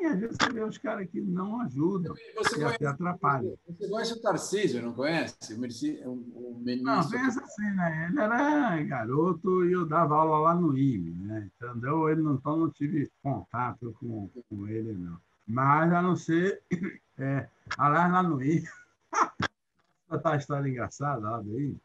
[0.00, 3.54] Tem, às vezes você vê os caras que não ajudam, você que até atrapalham.
[3.68, 5.52] Você conhece o Tarcísio, não conhece?
[5.52, 6.84] O, ministro.
[6.84, 8.08] Não, pensa assim, né?
[8.08, 11.50] Ele era garoto e eu dava aula lá no IME, né?
[11.60, 12.08] Entendeu?
[12.08, 15.20] Ele não, então não tive contato com, com ele, não.
[15.46, 16.62] Mas a não ser.
[17.22, 18.66] É, aliás, lá no IME.
[20.08, 21.78] Contar a história engraçada lá do IME.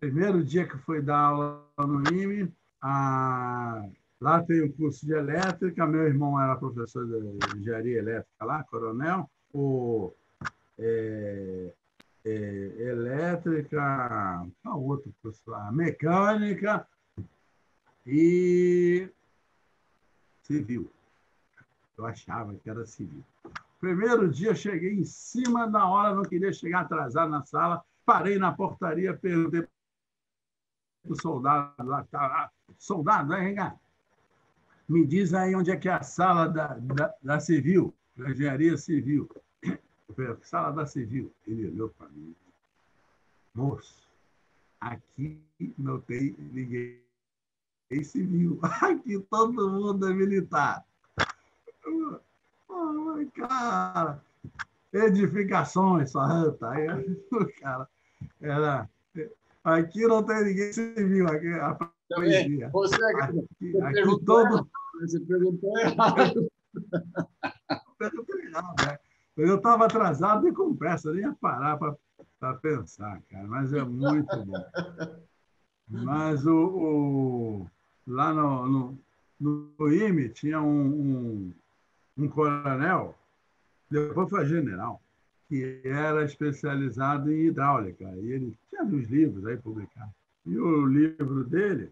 [0.00, 3.84] Primeiro dia que fui dar aula no IME, a...
[4.22, 9.28] lá tem o curso de elétrica, meu irmão era professor de engenharia elétrica lá, coronel.
[9.52, 10.12] O...
[10.78, 11.72] é,
[12.24, 12.30] é,
[12.78, 15.72] elétrica, qual outro curso lá?
[15.72, 16.86] Mecânica
[18.06, 19.10] e
[20.44, 20.88] civil.
[21.98, 23.24] Eu achava que era civil.
[23.80, 28.52] Primeiro dia, cheguei em cima da hora, não queria chegar atrasado na sala, parei na
[28.52, 33.56] portaria, perguntei para o soldado lá, tá, soldado, hein,
[34.92, 38.76] me diz aí onde é que é a sala da, da, da civil, da engenharia
[38.76, 39.26] civil.
[40.42, 41.32] Sala da civil.
[41.46, 42.36] Ele olhou para mim.
[43.54, 44.06] Moço,
[44.78, 45.40] aqui
[45.78, 47.00] não tem ninguém
[48.04, 48.60] civil.
[48.82, 50.84] Aqui todo mundo é militar.
[52.70, 54.22] Ai, cara,
[54.92, 56.70] edificações, Santa.
[56.70, 56.86] Aí,
[57.60, 57.88] cara,
[58.40, 58.90] era.
[59.64, 61.28] Aqui não tem ninguém civil.
[61.28, 61.78] Aqui, a
[62.14, 62.68] poesia.
[62.70, 64.68] Você, aqui, aqui todo.
[65.00, 66.50] Você perguntou errado.
[67.98, 68.98] perguntou errado, né?
[69.36, 73.46] Eu estava atrasado e com pressa, nem ia parar para pensar, cara.
[73.46, 74.64] Mas é muito bom.
[75.88, 77.70] Mas o, o
[78.06, 78.98] lá no, no,
[79.78, 81.54] no IME tinha um, um,
[82.18, 83.16] um coronel,
[83.90, 85.00] depois foi general,
[85.48, 88.04] que era especializado em hidráulica.
[88.16, 90.14] E ele tinha uns livros aí publicados.
[90.44, 91.90] E o livro dele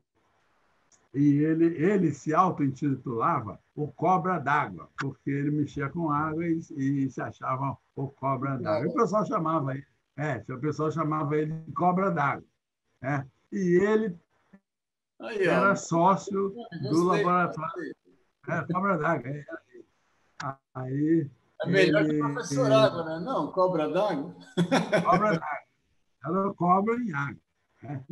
[1.12, 7.10] e ele, ele se auto-intitulava o Cobra d'Água, porque ele mexia com água e, e
[7.10, 8.90] se achava o Cobra d'Água.
[8.90, 12.46] O pessoal chamava ele, é, o pessoal chamava ele de Cobra d'Água.
[13.02, 13.26] Né?
[13.52, 14.16] E ele
[15.20, 17.94] Aí, era sócio do laboratório.
[18.48, 19.30] É, Cobra d'Água.
[20.74, 21.30] Aí,
[21.62, 23.20] é melhor ele, que professor água, né?
[23.20, 24.34] Não, cobra d'água.
[25.04, 25.58] Cobra d'água.
[26.24, 27.40] Ela cobra em água.
[27.82, 28.04] Né?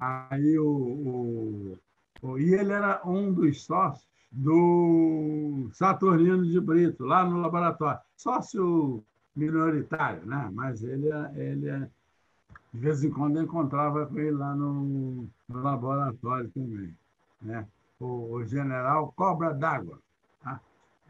[0.00, 1.78] Aí o,
[2.22, 8.00] o, e ele era um dos sócios do Saturnino de Brito, lá no laboratório.
[8.16, 10.50] Sócio minoritário, né?
[10.52, 11.88] mas ele, ele
[12.72, 16.94] de vez em quando encontrava com ele lá no, no laboratório também.
[17.40, 17.66] Né?
[18.00, 19.98] O, o general Cobra d'Água.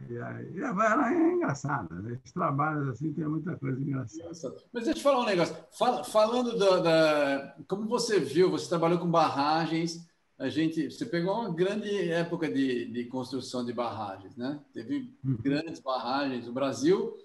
[0.09, 1.95] E aí, era engraçado.
[2.03, 2.15] Né?
[2.15, 4.57] Esses trabalhos assim tem muita coisa engraçada.
[4.73, 5.57] Mas deixa eu te falar um negócio.
[5.79, 10.07] Fala, falando da, da, Como você viu, você trabalhou com barragens.
[10.39, 14.61] A gente, você pegou uma grande época de, de construção de barragens, né?
[14.73, 15.37] Teve uhum.
[15.41, 16.49] grandes barragens.
[16.49, 17.17] O Brasil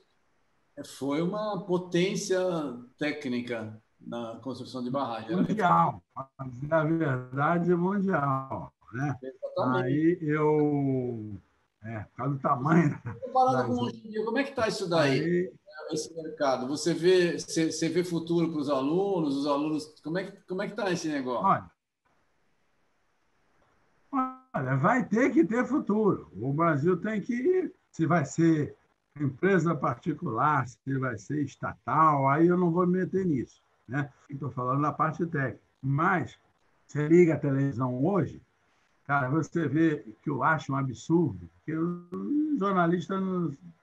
[0.86, 2.40] foi uma potência
[2.98, 5.36] técnica na construção de barragens.
[5.36, 6.02] Mundial.
[6.62, 8.72] Na verdade, mundial.
[8.94, 9.16] Né?
[9.22, 9.86] Exatamente.
[9.86, 11.40] Aí eu
[11.84, 12.90] é, por causa do tamanho.
[12.90, 13.16] Né?
[13.22, 15.54] Comparado com hoje em dia, como é que está isso daí, Aí...
[15.92, 16.68] esse mercado?
[16.68, 20.68] Você vê, você, vê futuro para os alunos, os alunos, como é que como é
[20.68, 21.46] que está esse negócio?
[21.46, 21.72] Olha,
[24.54, 26.32] olha, vai ter que ter futuro.
[26.36, 28.76] O Brasil tem que, se vai ser
[29.20, 33.62] empresa particular, se vai ser estatal, aí eu não vou me meter nisso.
[33.88, 34.12] Né?
[34.30, 35.62] Estou falando da parte técnica.
[35.82, 36.38] Mas,
[36.86, 38.42] você liga a televisão hoje,
[39.10, 43.20] Cara, você vê que eu acho um absurdo, que o jornalista,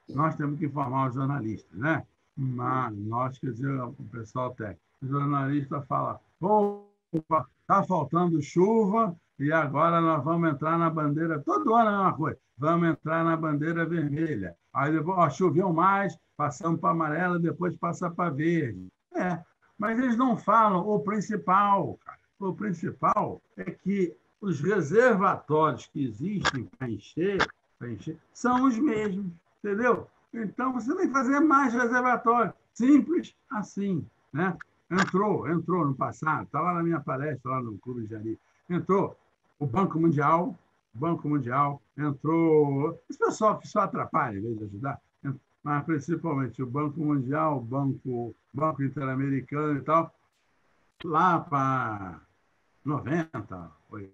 [0.09, 2.07] nós temos que informar os jornalistas, né?
[2.37, 9.51] Mas nós, quer dizer, o pessoal técnico, o jornalista fala, opa, está faltando chuva e
[9.51, 13.85] agora nós vamos entrar na bandeira, todo ano é uma coisa, vamos entrar na bandeira
[13.85, 14.55] vermelha.
[14.73, 18.87] Aí depois, ó, choveu mais, passamos para amarela, depois passa para verde.
[19.13, 19.43] É,
[19.77, 22.21] mas eles não falam o principal, cara.
[22.39, 24.15] O principal é que
[24.47, 27.45] os reservatórios que existem para encher,
[27.83, 29.27] encher são os mesmos,
[29.59, 30.07] entendeu?
[30.33, 32.53] Então, você tem que fazer mais reservatório.
[32.73, 34.07] Simples assim.
[34.33, 34.57] Né?
[34.89, 38.39] Entrou, entrou no passado, está lá na minha palestra, lá no Clube de Jari.
[38.71, 39.19] Entrou
[39.59, 40.57] o Banco Mundial,
[40.95, 43.03] Banco Mundial, entrou.
[43.11, 45.01] Esse pessoal que só atrapalha, em vez de ajudar,
[45.65, 50.15] mas principalmente o Banco Mundial, o Banco, Banco Interamericano e tal,
[51.05, 52.21] lá para
[52.85, 54.13] 90, foi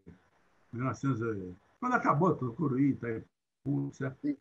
[0.72, 4.37] 1900, quando acabou tudo, Curuí, Itaipu, certo?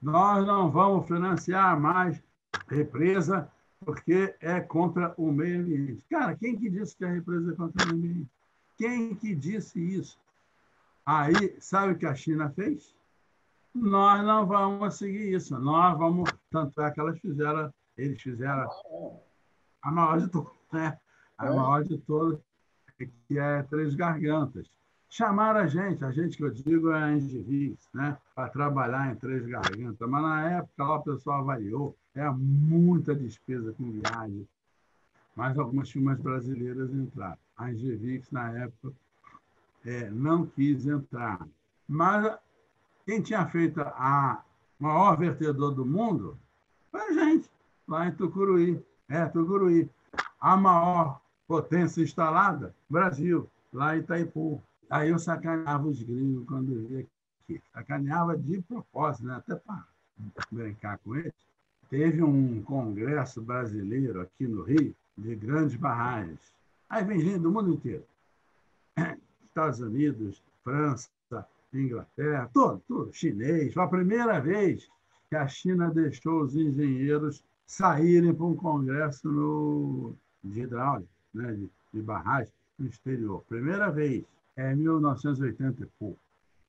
[0.00, 2.22] Nós não vamos financiar mais
[2.68, 3.50] represa
[3.84, 6.04] porque é contra o meio ambiente.
[6.08, 8.30] Cara, quem que disse que a represa é contra o meio ambiente?
[8.76, 10.18] Quem que disse isso?
[11.04, 12.94] Aí, sabe o que a China fez?
[13.74, 15.58] Nós não vamos seguir isso.
[15.58, 16.30] Nós vamos.
[16.50, 18.68] Tanto é que elas fizeram, eles fizeram
[19.82, 20.98] a maior de todas, né?
[21.38, 22.38] A maior de todas,
[22.98, 24.70] que é Três Gargantas
[25.12, 29.16] chamaram a gente, a gente que eu digo é a Engivix, né, para trabalhar em
[29.16, 30.08] Três Gargantas.
[30.08, 34.48] Mas na época lá o pessoal avaliou, é muita despesa com viagem.
[35.36, 37.36] Mas algumas firmas brasileiras entraram.
[37.58, 38.94] A Engivix, na época,
[39.84, 41.46] é, não quis entrar.
[41.86, 42.38] Mas
[43.04, 44.42] quem tinha feito a
[44.78, 46.38] maior vertedor do mundo
[46.90, 47.50] foi a gente.
[47.86, 48.82] lá em Tucuruí.
[49.10, 49.90] É, Tucuruí.
[50.40, 54.62] A maior potência instalada, Brasil, lá em Itaipu.
[54.92, 57.62] Aí eu sacaneava os gringos quando via aqui.
[57.72, 59.36] Sacaneava de propósito, né?
[59.36, 59.86] até para
[60.50, 61.32] brincar com eles.
[61.88, 66.38] Teve um congresso brasileiro aqui no Rio, de grandes barragens.
[66.90, 68.04] Aí vem gente do mundo inteiro.
[69.48, 71.08] Estados Unidos, França,
[71.72, 73.72] Inglaterra, todo, tudo, chinês.
[73.72, 74.90] Foi a primeira vez
[75.30, 80.14] que a China deixou os engenheiros saírem para um congresso no,
[80.44, 83.42] de hidráulica, né, de, de barragem no exterior.
[83.48, 84.22] Primeira vez,
[84.56, 86.18] é 1980 e pouco.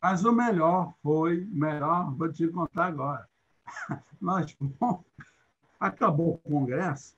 [0.01, 3.27] Mas o melhor foi, melhor, vou te contar agora.
[4.19, 4.55] Nós
[5.79, 7.15] acabou o congresso,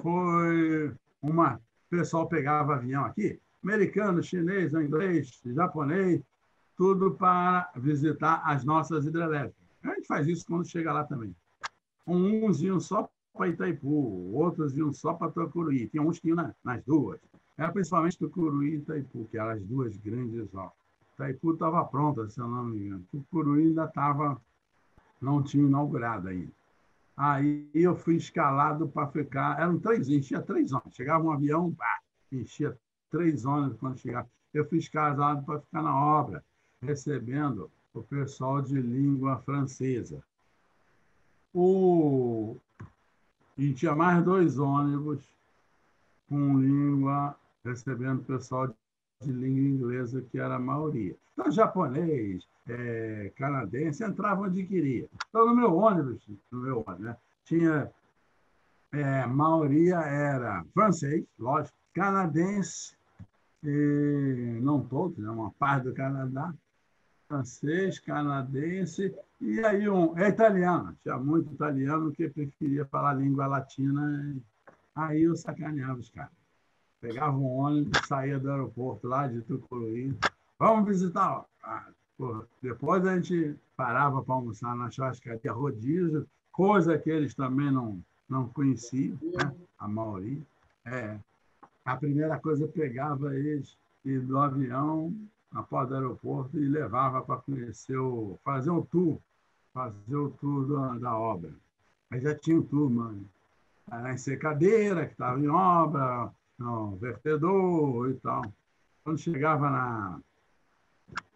[0.00, 1.56] foi uma.
[1.56, 1.60] O
[1.90, 6.22] pessoal pegava avião aqui, americano, chinês, inglês, japonês,
[6.76, 9.62] tudo para visitar as nossas hidrelétricas.
[9.84, 11.34] A gente faz isso quando chega lá também.
[12.06, 15.88] Uns iam só para Itaipu, outros iam só para Tucuruí.
[15.88, 17.20] Tinha uns que iam nas duas.
[17.62, 20.72] Era principalmente Tucuruí e Itaipu, que eram as duas grandes obras.
[21.14, 23.06] Itaipu estava pronta, se eu não me engano.
[23.12, 24.36] Tucuruí ainda estava,
[25.20, 26.50] não tinha inaugurado ainda.
[27.16, 29.60] Aí eu fui escalado para ficar.
[29.60, 30.96] Eram três, enchia três ônibus.
[30.96, 32.00] Chegava um avião, pá,
[32.32, 32.76] enchia
[33.12, 34.28] três ônibus quando chegava.
[34.52, 36.44] Eu fui escalado para ficar na obra
[36.80, 40.20] recebendo o pessoal de língua francesa.
[41.54, 42.56] O...
[43.56, 45.22] E tinha mais dois ônibus
[46.28, 48.68] com língua, recebendo pessoal
[49.20, 51.14] de língua inglesa, que era a maioria.
[51.32, 55.08] Então, japonês, é, canadense, entravam onde queria.
[55.28, 57.90] Então, no meu ônibus, no meu ônibus né, tinha,
[58.92, 62.96] é, maioria era francês, lógico, canadense,
[63.62, 66.52] e, não todos, né, uma parte do Canadá,
[67.28, 70.96] francês, canadense, e aí um é italiano.
[71.02, 74.36] Tinha muito italiano que preferia falar língua latina.
[74.94, 76.41] Aí eu sacaneava os caras.
[77.02, 80.16] Pegava um ônibus, saía do aeroporto lá de Tucuruí.
[80.56, 81.44] Vamos visitar.
[81.60, 81.88] Ah,
[82.62, 88.48] depois a gente parava para almoçar na churrascaria rodízio, coisa que eles também não, não
[88.48, 89.52] conheciam, né?
[89.80, 90.40] a maioria.
[90.86, 91.18] É,
[91.84, 95.12] a primeira coisa, pegava eles e do avião
[95.52, 98.38] na porta do aeroporto e levava para conhecer o.
[98.44, 99.18] fazer o tour,
[99.74, 101.50] fazer o tour da, da obra.
[102.12, 103.28] Aí já tinha o tour, mano.
[103.90, 108.42] A ensecadeira, que estava em obra, no vertedor e tal.
[109.04, 110.20] Quando chegava na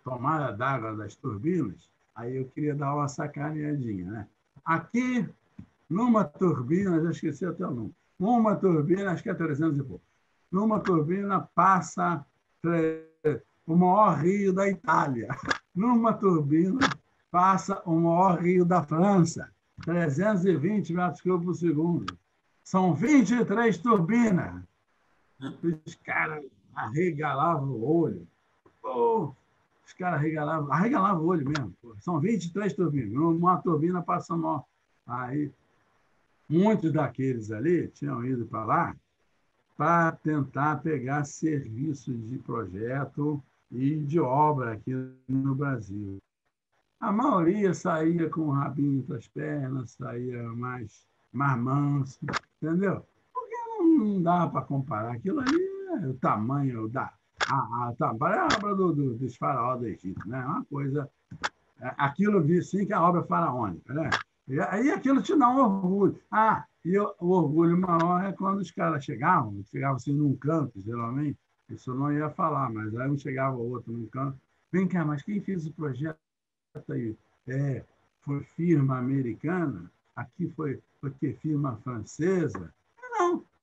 [0.05, 4.29] tomada d'água das turbinas, aí eu queria dar uma sacaneadinha, né?
[4.65, 5.29] Aqui,
[5.89, 10.05] numa turbina, já esqueci até o nome, uma turbina, acho que é 300 e pouco,
[10.51, 12.25] numa turbina passa
[13.67, 15.29] o maior rio da Itália.
[15.75, 16.81] Numa turbina
[17.31, 19.53] passa o maior rio da França,
[19.85, 22.19] 320 metros cúbicos por segundo.
[22.65, 24.63] São 23 turbinas.
[25.85, 28.27] Os caras arregalavam o olho.
[28.81, 29.35] Pô,
[29.85, 31.75] os caras arregalavam, arregalavam o olho mesmo.
[31.83, 31.95] Pô.
[32.01, 33.13] São 23 turbinas.
[33.13, 34.65] Uma turbina passa maior.
[35.07, 35.51] Aí,
[36.49, 38.97] muitos daqueles ali tinham ido para lá
[39.77, 44.93] para tentar pegar serviço de projeto e de obra aqui
[45.29, 46.19] no Brasil.
[46.99, 52.19] A maioria saía com o rabinho entre as pernas, saía mais, mais manso,
[52.63, 53.05] entendeu?
[53.97, 55.13] Porque não, dá para comparar.
[55.13, 55.59] Aquilo ali
[56.03, 57.13] é o tamanho da.
[57.49, 60.45] A, a, a, obra do, do, dos faraós do Egito, né?
[60.45, 61.09] Uma coisa.
[61.81, 64.11] É, aquilo vi sim que é a obra faraônica, né?
[64.49, 66.19] E aí aquilo te dá um orgulho.
[66.31, 70.81] Ah, e o, o orgulho maior é quando os caras chegavam, chegavam assim num canto,
[70.81, 71.39] geralmente,
[71.69, 74.39] isso eu não ia falar, mas aí um chegava outro num canto.
[74.73, 76.17] Vem cá, mas quem fez o projeto
[76.91, 77.17] aí?
[77.49, 77.85] É,
[78.23, 79.91] foi firma americana?
[80.15, 82.73] Aqui foi, foi que firma francesa?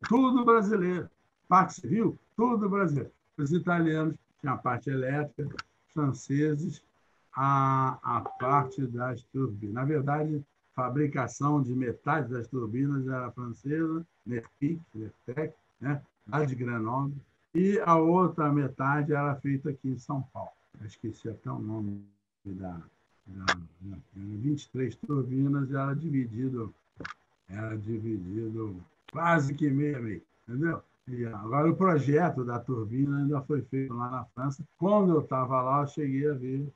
[0.08, 1.10] Tudo brasileiro.
[1.48, 3.12] Parte civil, tudo brasileiro.
[3.38, 5.56] Os italianos tinham a parte elétrica,
[5.88, 6.84] os franceses,
[7.36, 9.74] a, a parte das turbinas.
[9.74, 10.44] Na verdade,
[10.76, 16.02] fabricação de metade das turbinas era francesa, Nerpic, Nertec, né?
[16.28, 17.16] lá de Grenoble
[17.54, 20.50] e a outra metade era feita aqui em São Paulo.
[20.80, 22.04] Eu esqueci até o nome
[22.44, 22.82] da,
[23.28, 23.46] da,
[23.82, 26.74] da 23 turbinas era dividido,
[27.48, 28.84] era dividido
[29.14, 30.82] quase que meio a meio, entendeu?
[31.08, 34.64] E agora o projeto da turbina ainda foi feito lá na França.
[34.78, 36.68] Quando eu estava lá, eu cheguei a ver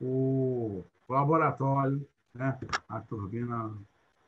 [0.00, 2.58] o, laboratório, né?
[2.88, 3.70] a turbina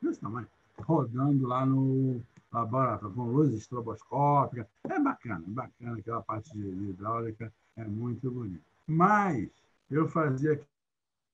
[0.00, 0.46] desse tamanho,
[0.78, 4.68] rodando lá no, laboratório com luz estroboscópica.
[4.84, 8.62] É bacana, bacana aquela parte de, hidráulica, é muito bonito.
[8.86, 9.48] Mas
[9.90, 10.60] eu fazia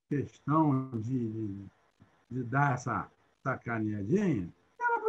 [0.09, 1.65] questão de, de,
[2.31, 3.09] de dar essa
[3.43, 4.49] sacaneadinha,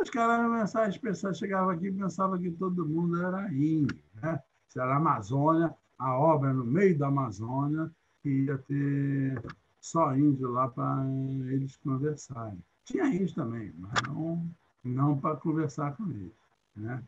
[0.03, 3.97] os caras pensavam, as pessoas chegavam aqui e pensavam que todo mundo era índio.
[4.21, 4.39] Né?
[4.67, 7.89] Se era Amazônia, a obra no meio da Amazônia,
[8.21, 9.41] que ia ter
[9.79, 11.05] só índio lá para
[11.47, 12.59] eles conversarem.
[12.85, 14.49] Tinha índio também, mas não,
[14.83, 16.33] não para conversar com eles.
[16.75, 17.01] Né?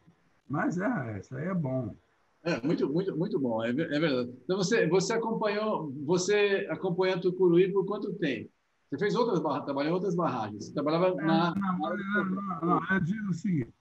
[0.48, 1.96] Mas é, isso aí é bom.
[2.44, 4.32] É, muito, muito, muito bom, é, é verdade.
[4.44, 8.50] Então, você, você acompanhou, você acompanhou a Tucuruí por quanto tempo?
[8.96, 10.66] Você fez outras barragens, trabalhou em outras barragens.
[10.66, 11.54] Você trabalhava é, na.
[11.54, 13.74] Não, não, não, eu digo o seguinte.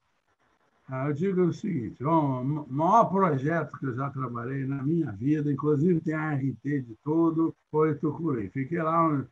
[0.88, 5.52] Ah, eu digo o seguinte: o maior projeto que eu já trabalhei na minha vida,
[5.52, 8.50] inclusive tem a RT de tudo, foi Tucuruí.
[8.50, 9.24] Fiquei lá,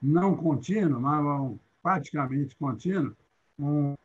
[0.00, 3.14] não contínuo, mas praticamente contínuo,
[3.58, 3.96] uns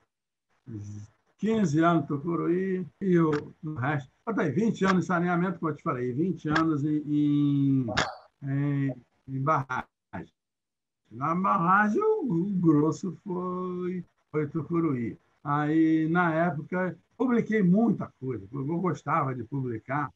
[1.38, 4.11] 15 anos em Tucuruí e o, o resto.
[4.26, 7.86] Até 20 anos em saneamento, como eu te falei, 20 anos em, em,
[8.43, 8.95] em,
[9.30, 9.95] em barragem.
[11.12, 15.18] Na barragem, o, grosso foi, foi Tucuruí.
[15.43, 20.12] Aí, na época, publiquei muita coisa, eu gostava de publicar.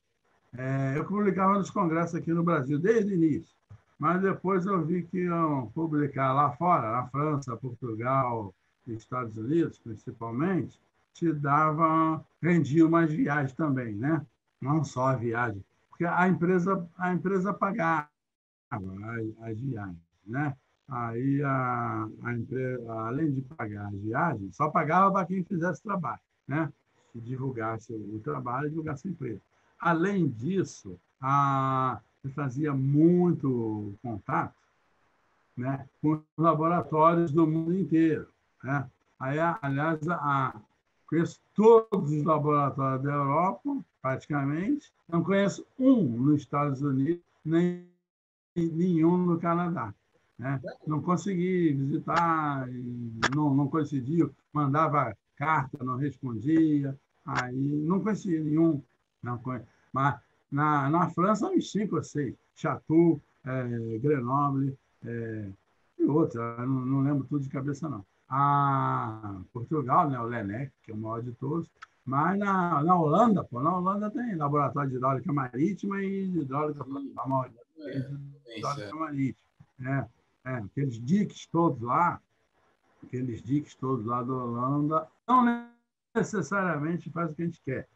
[0.58, 3.54] É, eu publicava nos congressos aqui no Brasil, desde o início.
[4.00, 8.54] Mas depois eu vi que iam publicar lá fora, na França, Portugal,
[8.88, 10.80] Estados Unidos, principalmente,
[11.14, 14.26] te dava, rendia umas viagens também, né?
[14.62, 18.08] Não só a viagem, porque a empresa, a empresa pagava
[18.72, 20.56] as, as viagens, né?
[20.90, 26.20] Aí a, a empresa, além de pagar as viagens, só pagava para quem fizesse trabalho,
[26.48, 26.72] né?
[27.12, 29.42] Se divulgasse o trabalho, divulgasse a empresa.
[29.80, 34.56] Além disso, a, eu fazia muito contato
[35.56, 38.28] né, com os laboratórios do mundo inteiro.
[38.64, 38.90] Né?
[39.20, 40.60] Aí, aliás, a,
[41.08, 44.92] conheço todos os laboratórios da Europa, praticamente.
[45.08, 47.86] Não conheço um nos Estados Unidos, nem
[48.56, 49.94] nenhum no Canadá.
[50.40, 50.60] Né?
[50.88, 52.66] Não consegui visitar,
[53.36, 58.82] não, não coincidiu, mandava carta, não respondia, aí não conhecia nenhum.
[59.22, 59.68] Não conhecia.
[59.92, 60.18] Mas
[60.50, 65.50] na, na França, uns cinco ou seis, Chateau, é, Grenoble é,
[66.00, 68.06] e outros, não, não lembro tudo de cabeça, não.
[68.30, 71.70] A Portugal, né, o Lenec, que é o maior de todos,
[72.06, 76.86] mas na, na Holanda, pô, na Holanda tem laboratório de hidráulica marítima e de hidráulica,
[77.80, 79.50] é, hidráulica marítima.
[79.82, 80.19] É.
[80.46, 82.22] É, aqueles diques todos lá,
[83.04, 85.70] aqueles diques todos lá da Holanda, não
[86.16, 87.88] necessariamente faz o que a gente quer,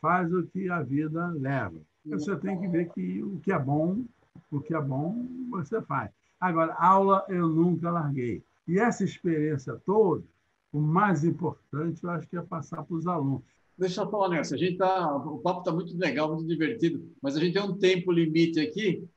[0.00, 1.80] faz o que a vida leva.
[2.04, 4.04] Você tem que ver que o que é bom,
[4.50, 6.10] o que é bom, você faz.
[6.40, 8.42] Agora, aula eu nunca larguei.
[8.66, 10.24] E essa experiência toda,
[10.72, 13.42] o mais importante, eu acho que é passar para os alunos.
[13.78, 14.54] Deixa eu falar nessa.
[14.54, 17.78] A gente tá, o papo está muito legal, muito divertido, mas a gente tem um
[17.78, 19.08] tempo limite aqui.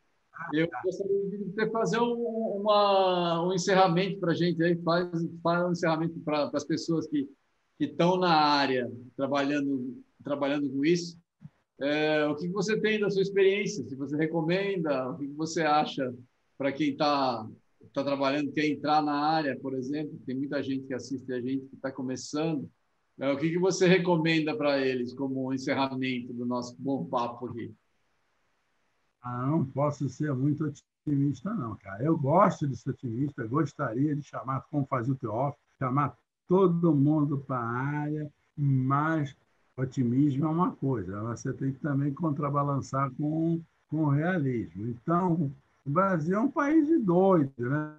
[0.54, 5.10] Eu gostaria de fazer um, uma, um encerramento para a gente aí, faz,
[5.42, 7.28] faz um encerramento para as pessoas que
[7.80, 11.18] estão na área trabalhando, trabalhando com isso.
[11.82, 13.84] É, o que você tem da sua experiência?
[13.86, 16.14] Se você recomenda, o que você acha
[16.58, 17.46] para quem está
[17.94, 20.20] tá trabalhando, quer entrar na área, por exemplo?
[20.26, 22.70] Tem muita gente que assiste a gente que está começando.
[23.20, 27.74] É, o que, que você recomenda para eles como encerramento do nosso bom papo aqui?
[29.26, 30.72] Não posso ser muito
[31.08, 32.04] otimista, não, cara.
[32.04, 36.16] Eu gosto de ser otimista, gostaria de chamar, como fazia o Teófilo, chamar
[36.48, 37.70] todo mundo para a
[38.02, 39.36] área, mas
[39.76, 43.60] otimismo é uma coisa, você tem que também contrabalançar com,
[43.90, 44.88] com realismo.
[44.88, 45.52] Então,
[45.86, 47.96] o Brasil é um país de doido, né?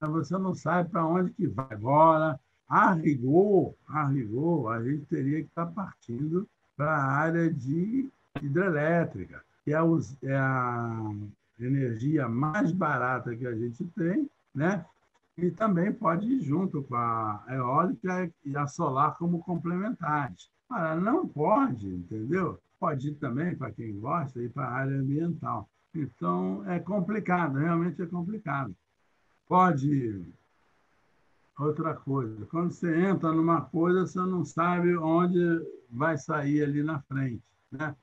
[0.00, 1.66] Você não sabe para onde que vai.
[1.70, 2.38] Agora,
[2.68, 8.08] a rigor, a rigor, a gente teria que estar partindo para a área de
[8.40, 9.78] hidrelétrica que é,
[10.22, 11.10] é a
[11.58, 14.86] energia mais barata que a gente tem, né?
[15.36, 20.48] e também pode ir junto com a eólica e a solar como complementares.
[20.70, 22.58] Agora, não pode, entendeu?
[22.78, 25.68] Pode ir também, para quem gosta, ir para a área ambiental.
[25.94, 28.74] Então, é complicado, realmente é complicado.
[29.48, 30.24] Pode.
[31.58, 35.38] Outra coisa, quando você entra numa coisa, você não sabe onde
[35.90, 37.42] vai sair ali na frente.
[37.72, 37.96] Né?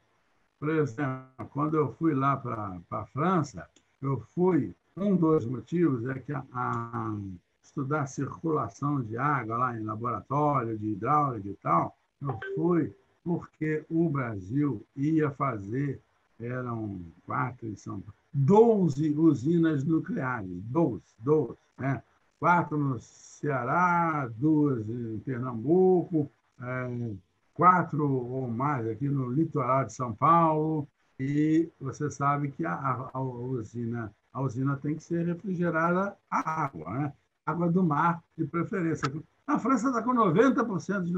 [0.63, 3.67] Por exemplo, quando eu fui lá para a França,
[4.01, 4.73] eu fui.
[4.95, 7.17] Um dos motivos é que a, a
[7.61, 12.95] estudar circulação de água lá em laboratório de hidráulica e tal, eu fui
[13.25, 15.99] porque o Brasil ia fazer,
[16.39, 22.01] eram quatro em São Paulo, 12 usinas nucleares, 12, 12, né?
[22.39, 27.11] quatro no Ceará, duas em Pernambuco, é,
[27.53, 30.87] quatro ou mais aqui no litoral de São Paulo,
[31.19, 36.63] e você sabe que a, a, a usina, a usina tem que ser refrigerada a
[36.63, 37.13] água, né?
[37.45, 39.11] água do mar, de preferência.
[39.45, 41.13] A França está com 90% de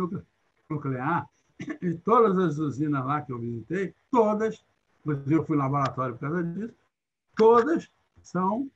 [0.69, 1.27] nuclear.
[1.81, 4.61] E todas as usinas lá que eu visitei, todas,
[5.05, 6.73] eu fui no laboratório por causa disso,
[7.35, 7.89] todas
[8.21, 8.69] são.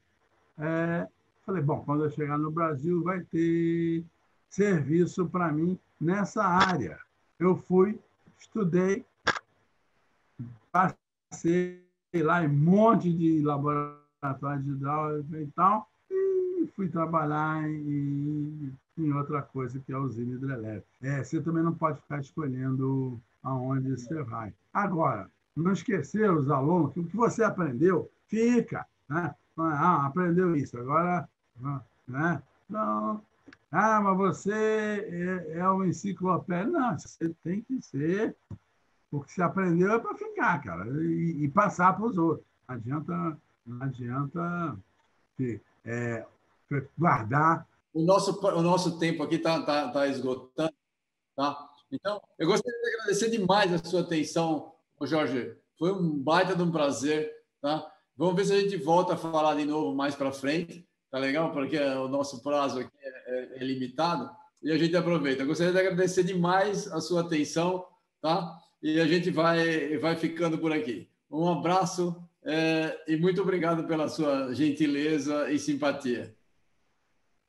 [0.58, 1.08] É,
[1.46, 4.06] falei, bom, quando eu chegar no Brasil, vai ter
[4.50, 6.98] serviço para mim nessa área.
[7.40, 7.98] Eu fui,
[8.38, 9.06] estudei,
[10.72, 11.82] passei
[12.14, 19.14] lá em um monte de laboratórios de hidráulica e tal, e fui trabalhar em, em
[19.14, 20.86] outra coisa, que é a usina hidrelétrica.
[21.02, 24.54] É, você também não pode ficar escolhendo aonde você vai.
[24.74, 28.86] Agora, não esquecer os alunos que o que você aprendeu fica.
[29.08, 29.34] Né?
[29.58, 31.28] Ah, aprendeu isso, agora.
[32.08, 32.42] Né?
[32.70, 33.22] Não.
[33.72, 36.66] Ah, mas você é, é uma enciclopédia.
[36.66, 38.36] Não, você tem que ser
[39.10, 42.46] porque se aprendeu é para ficar, cara, e, e passar para os outros.
[42.68, 44.80] Não adianta, não adianta
[45.86, 46.26] é,
[46.98, 47.68] guardar.
[47.92, 50.74] O nosso, o nosso tempo aqui está tá, tá esgotando.
[51.36, 51.70] Tá?
[51.92, 55.58] Então, eu gostaria de agradecer demais a sua atenção, Jorge.
[55.78, 57.34] Foi um baita de um prazer.
[57.60, 57.92] Tá?
[58.16, 60.88] Vamos ver se a gente volta a falar de novo mais para frente.
[61.12, 61.52] Tá legal?
[61.52, 64.30] Porque o nosso prazo aqui é, é, é limitado
[64.62, 65.44] e a gente aproveita.
[65.44, 67.86] Eu gostaria de agradecer demais a sua atenção.
[68.22, 68.60] Tá?
[68.82, 71.10] e a gente vai, vai ficando por aqui.
[71.30, 76.36] Um abraço é, e muito obrigado pela sua gentileza e simpatia.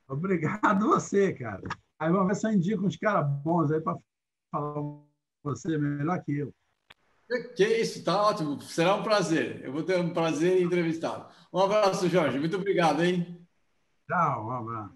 [0.07, 1.63] Obrigado você, cara.
[1.97, 3.97] Aí vamos ver se eu indico uns caras bons aí para
[4.51, 5.07] falar com
[5.43, 6.53] você melhor que eu.
[7.55, 8.61] Que isso, tá ótimo.
[8.61, 9.61] Será um prazer.
[9.63, 11.27] Eu vou ter um prazer em entrevistá-lo.
[11.53, 12.37] Um abraço, Jorge.
[12.37, 13.40] Muito obrigado, hein?
[14.11, 14.93] Tchau, um abraço.